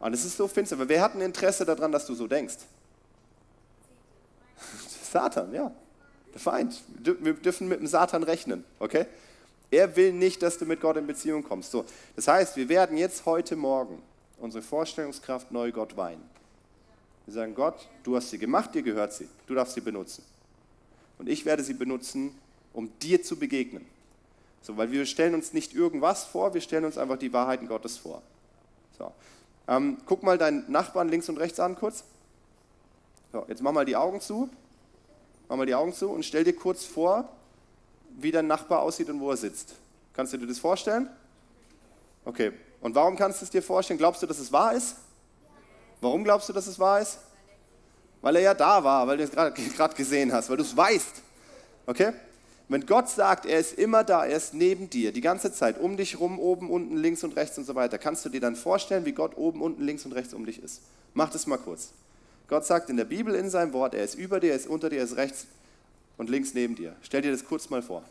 Und 0.00 0.14
es 0.14 0.24
ist 0.24 0.36
so 0.36 0.48
finster. 0.48 0.76
Aber 0.76 0.88
wer 0.88 1.02
hat 1.02 1.14
ein 1.14 1.20
Interesse 1.20 1.64
daran, 1.64 1.92
dass 1.92 2.06
du 2.06 2.14
so 2.14 2.26
denkst? 2.26 2.56
Satan, 5.12 5.52
ja. 5.54 5.70
Der 6.32 6.40
Feind. 6.40 6.80
Wir 6.98 7.34
dürfen 7.34 7.68
mit 7.68 7.80
dem 7.80 7.86
Satan 7.86 8.22
rechnen, 8.22 8.64
okay? 8.78 9.06
Er 9.70 9.94
will 9.96 10.12
nicht, 10.12 10.42
dass 10.42 10.58
du 10.58 10.64
mit 10.64 10.80
Gott 10.80 10.96
in 10.96 11.06
Beziehung 11.06 11.44
kommst. 11.44 11.70
So, 11.70 11.84
das 12.16 12.26
heißt, 12.26 12.56
wir 12.56 12.68
werden 12.68 12.96
jetzt 12.96 13.24
heute 13.26 13.56
Morgen 13.56 14.02
unsere 14.38 14.62
Vorstellungskraft 14.62 15.52
neu 15.52 15.70
Gott 15.70 15.96
weihen. 15.96 16.22
Wir 17.26 17.34
sagen, 17.34 17.54
Gott, 17.54 17.88
du 18.02 18.16
hast 18.16 18.30
sie 18.30 18.38
gemacht, 18.38 18.74
dir 18.74 18.82
gehört 18.82 19.12
sie. 19.12 19.28
Du 19.46 19.54
darfst 19.54 19.74
sie 19.74 19.80
benutzen. 19.80 20.24
Und 21.18 21.28
ich 21.28 21.44
werde 21.44 21.62
sie 21.62 21.74
benutzen, 21.74 22.34
um 22.72 22.90
dir 23.00 23.22
zu 23.22 23.36
begegnen. 23.36 23.84
So, 24.62 24.76
weil 24.76 24.90
wir 24.90 25.06
stellen 25.06 25.34
uns 25.34 25.52
nicht 25.52 25.74
irgendwas 25.74 26.24
vor, 26.24 26.54
wir 26.54 26.60
stellen 26.60 26.84
uns 26.84 26.98
einfach 26.98 27.18
die 27.18 27.32
Wahrheiten 27.32 27.68
Gottes 27.68 27.96
vor. 27.98 28.22
So. 28.98 29.12
Ähm, 29.70 29.98
guck 30.04 30.24
mal 30.24 30.36
deinen 30.36 30.70
Nachbarn 30.70 31.08
links 31.08 31.28
und 31.28 31.38
rechts 31.38 31.60
an 31.60 31.76
kurz. 31.76 32.02
So, 33.32 33.44
jetzt 33.46 33.62
mach 33.62 33.70
mal 33.70 33.84
die 33.84 33.94
Augen 33.94 34.20
zu. 34.20 34.50
Mach 35.48 35.56
mal 35.56 35.64
die 35.64 35.76
Augen 35.76 35.94
zu 35.94 36.10
und 36.10 36.24
stell 36.24 36.42
dir 36.42 36.54
kurz 36.54 36.84
vor, 36.84 37.28
wie 38.18 38.32
dein 38.32 38.48
Nachbar 38.48 38.82
aussieht 38.82 39.08
und 39.08 39.20
wo 39.20 39.30
er 39.30 39.36
sitzt. 39.36 39.76
Kannst 40.12 40.32
du 40.32 40.38
dir 40.38 40.48
das 40.48 40.58
vorstellen? 40.58 41.08
Okay. 42.24 42.52
Und 42.80 42.96
warum 42.96 43.16
kannst 43.16 43.40
du 43.40 43.44
es 43.44 43.50
dir 43.50 43.62
vorstellen? 43.62 43.98
Glaubst 43.98 44.20
du, 44.22 44.26
dass 44.26 44.40
es 44.40 44.52
wahr 44.52 44.72
ist? 44.74 44.96
Warum 46.00 46.24
glaubst 46.24 46.48
du, 46.48 46.52
dass 46.52 46.66
es 46.66 46.78
wahr 46.78 47.00
ist? 47.00 47.18
Weil 48.22 48.36
er 48.36 48.42
ja 48.42 48.54
da 48.54 48.82
war, 48.82 49.06
weil 49.06 49.18
du 49.18 49.22
es 49.22 49.30
gerade 49.30 49.94
gesehen 49.96 50.32
hast, 50.32 50.50
weil 50.50 50.56
du 50.56 50.64
es 50.64 50.76
weißt. 50.76 51.22
Okay? 51.86 52.12
Wenn 52.70 52.86
Gott 52.86 53.08
sagt, 53.08 53.46
er 53.46 53.58
ist 53.58 53.76
immer 53.76 54.04
da, 54.04 54.24
er 54.24 54.36
ist 54.36 54.54
neben 54.54 54.88
dir, 54.88 55.10
die 55.10 55.20
ganze 55.20 55.52
Zeit, 55.52 55.80
um 55.80 55.96
dich 55.96 56.20
rum, 56.20 56.38
oben, 56.38 56.70
unten, 56.70 56.96
links 56.96 57.24
und 57.24 57.34
rechts 57.34 57.58
und 57.58 57.64
so 57.64 57.74
weiter, 57.74 57.98
kannst 57.98 58.24
du 58.24 58.28
dir 58.28 58.40
dann 58.40 58.54
vorstellen, 58.54 59.04
wie 59.04 59.10
Gott 59.10 59.36
oben, 59.36 59.60
unten, 59.60 59.82
links 59.82 60.04
und 60.04 60.12
rechts 60.12 60.32
um 60.34 60.46
dich 60.46 60.62
ist. 60.62 60.80
Mach 61.12 61.30
das 61.30 61.48
mal 61.48 61.58
kurz. 61.58 61.90
Gott 62.46 62.64
sagt 62.64 62.88
in 62.88 62.96
der 62.96 63.06
Bibel 63.06 63.34
in 63.34 63.50
seinem 63.50 63.72
Wort, 63.72 63.92
er 63.94 64.04
ist 64.04 64.14
über 64.14 64.38
dir, 64.38 64.50
er 64.50 64.56
ist 64.56 64.68
unter 64.68 64.88
dir, 64.88 64.98
er 64.98 65.04
ist 65.04 65.16
rechts 65.16 65.48
und 66.16 66.30
links 66.30 66.54
neben 66.54 66.76
dir. 66.76 66.94
Stell 67.02 67.22
dir 67.22 67.32
das 67.32 67.44
kurz 67.44 67.70
mal 67.70 67.82
vor. 67.82 68.04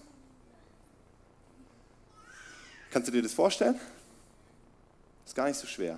Kannst 2.91 3.07
du 3.07 3.13
dir 3.13 3.21
das 3.21 3.31
vorstellen? 3.31 3.79
Ist 5.25 5.35
gar 5.35 5.47
nicht 5.47 5.57
so 5.57 5.67
schwer. 5.67 5.97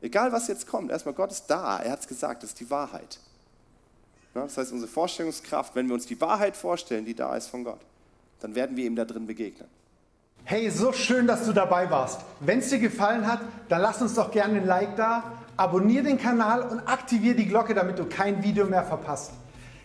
Egal 0.00 0.32
was 0.32 0.48
jetzt 0.48 0.66
kommt, 0.66 0.90
erstmal 0.90 1.14
Gott 1.14 1.30
ist 1.30 1.44
da, 1.48 1.80
er 1.80 1.92
hat 1.92 2.00
es 2.00 2.08
gesagt, 2.08 2.44
das 2.44 2.52
ist 2.52 2.60
die 2.60 2.70
Wahrheit. 2.70 3.18
Das 4.34 4.56
heißt, 4.56 4.72
unsere 4.72 4.90
Vorstellungskraft, 4.90 5.74
wenn 5.74 5.86
wir 5.88 5.94
uns 5.94 6.06
die 6.06 6.20
Wahrheit 6.20 6.56
vorstellen, 6.56 7.04
die 7.04 7.14
da 7.14 7.36
ist 7.36 7.48
von 7.48 7.64
Gott, 7.64 7.80
dann 8.40 8.54
werden 8.54 8.76
wir 8.76 8.86
ihm 8.86 8.96
da 8.96 9.04
drin 9.04 9.26
begegnen. 9.26 9.68
Hey, 10.44 10.70
so 10.70 10.92
schön, 10.92 11.26
dass 11.26 11.44
du 11.44 11.52
dabei 11.52 11.90
warst. 11.90 12.20
Wenn 12.40 12.58
es 12.58 12.70
dir 12.70 12.78
gefallen 12.78 13.26
hat, 13.26 13.40
dann 13.68 13.80
lass 13.80 14.02
uns 14.02 14.14
doch 14.14 14.30
gerne 14.32 14.56
ein 14.56 14.66
Like 14.66 14.96
da, 14.96 15.38
abonniere 15.56 16.04
den 16.04 16.18
Kanal 16.18 16.62
und 16.62 16.80
aktiviere 16.80 17.36
die 17.36 17.46
Glocke, 17.46 17.74
damit 17.74 17.98
du 17.98 18.06
kein 18.06 18.42
Video 18.42 18.66
mehr 18.66 18.82
verpasst. 18.82 19.32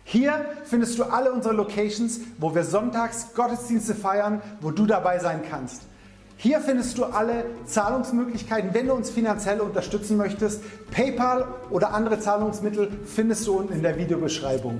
Hier 0.04 0.46
findest 0.64 0.98
du 0.98 1.04
alle 1.04 1.32
unsere 1.32 1.54
Locations, 1.54 2.22
wo 2.38 2.56
wir 2.56 2.64
sonntags 2.64 3.34
Gottesdienste 3.36 3.94
feiern, 3.94 4.42
wo 4.62 4.72
du 4.72 4.86
dabei 4.86 5.20
sein 5.20 5.42
kannst. 5.48 5.82
Hier 6.40 6.62
findest 6.62 6.96
du 7.00 7.06
alle 7.06 7.46
Zahlungsmöglichkeiten, 7.66 8.72
wenn 8.74 8.86
du 8.86 8.94
uns 8.94 9.10
finanziell 9.10 9.60
unterstützen 9.60 10.18
möchtest. 10.18 10.62
PayPal 10.92 11.48
oder 11.72 11.96
andere 11.96 12.20
Zahlungsmittel 12.20 12.92
findest 13.06 13.48
du 13.48 13.58
unten 13.58 13.74
in 13.74 13.82
der 13.82 13.98
Videobeschreibung. 13.98 14.80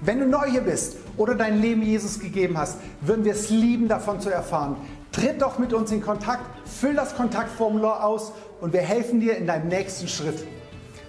Wenn 0.00 0.20
du 0.20 0.26
neu 0.26 0.46
hier 0.50 0.62
bist 0.62 0.96
oder 1.18 1.34
dein 1.34 1.60
Leben 1.60 1.82
Jesus 1.82 2.18
gegeben 2.18 2.56
hast, 2.56 2.78
würden 3.02 3.26
wir 3.26 3.32
es 3.32 3.50
lieben, 3.50 3.88
davon 3.88 4.20
zu 4.20 4.30
erfahren. 4.30 4.76
Tritt 5.12 5.42
doch 5.42 5.58
mit 5.58 5.74
uns 5.74 5.92
in 5.92 6.00
Kontakt, 6.00 6.44
füll 6.66 6.94
das 6.94 7.14
Kontaktformular 7.14 8.02
aus 8.02 8.32
und 8.62 8.72
wir 8.72 8.80
helfen 8.80 9.20
dir 9.20 9.36
in 9.36 9.46
deinem 9.46 9.68
nächsten 9.68 10.08
Schritt. 10.08 10.46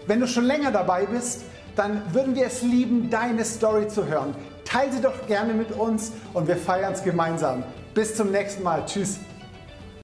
Wenn 0.06 0.20
du 0.20 0.28
schon 0.28 0.44
länger 0.44 0.72
dabei 0.72 1.06
bist, 1.06 1.44
dann 1.78 2.02
würden 2.12 2.36
wir 2.36 2.48
es 2.48 2.62
lieben, 2.62 3.10
deine 3.10 3.46
Story 3.46 3.88
zu 3.88 4.06
hören. 4.06 4.36
Teile 4.66 4.92
sie 4.92 5.02
doch 5.02 5.28
gerne 5.28 5.54
mit 5.54 5.72
uns 5.72 6.12
und 6.34 6.50
wir 6.50 6.58
feiern 6.58 6.92
es 6.92 7.04
gemeinsam. 7.04 7.64
Bis 7.94 8.16
zum 8.16 8.32
nächsten 8.32 8.64
Mal. 8.64 8.86
Tschüss. 8.86 9.20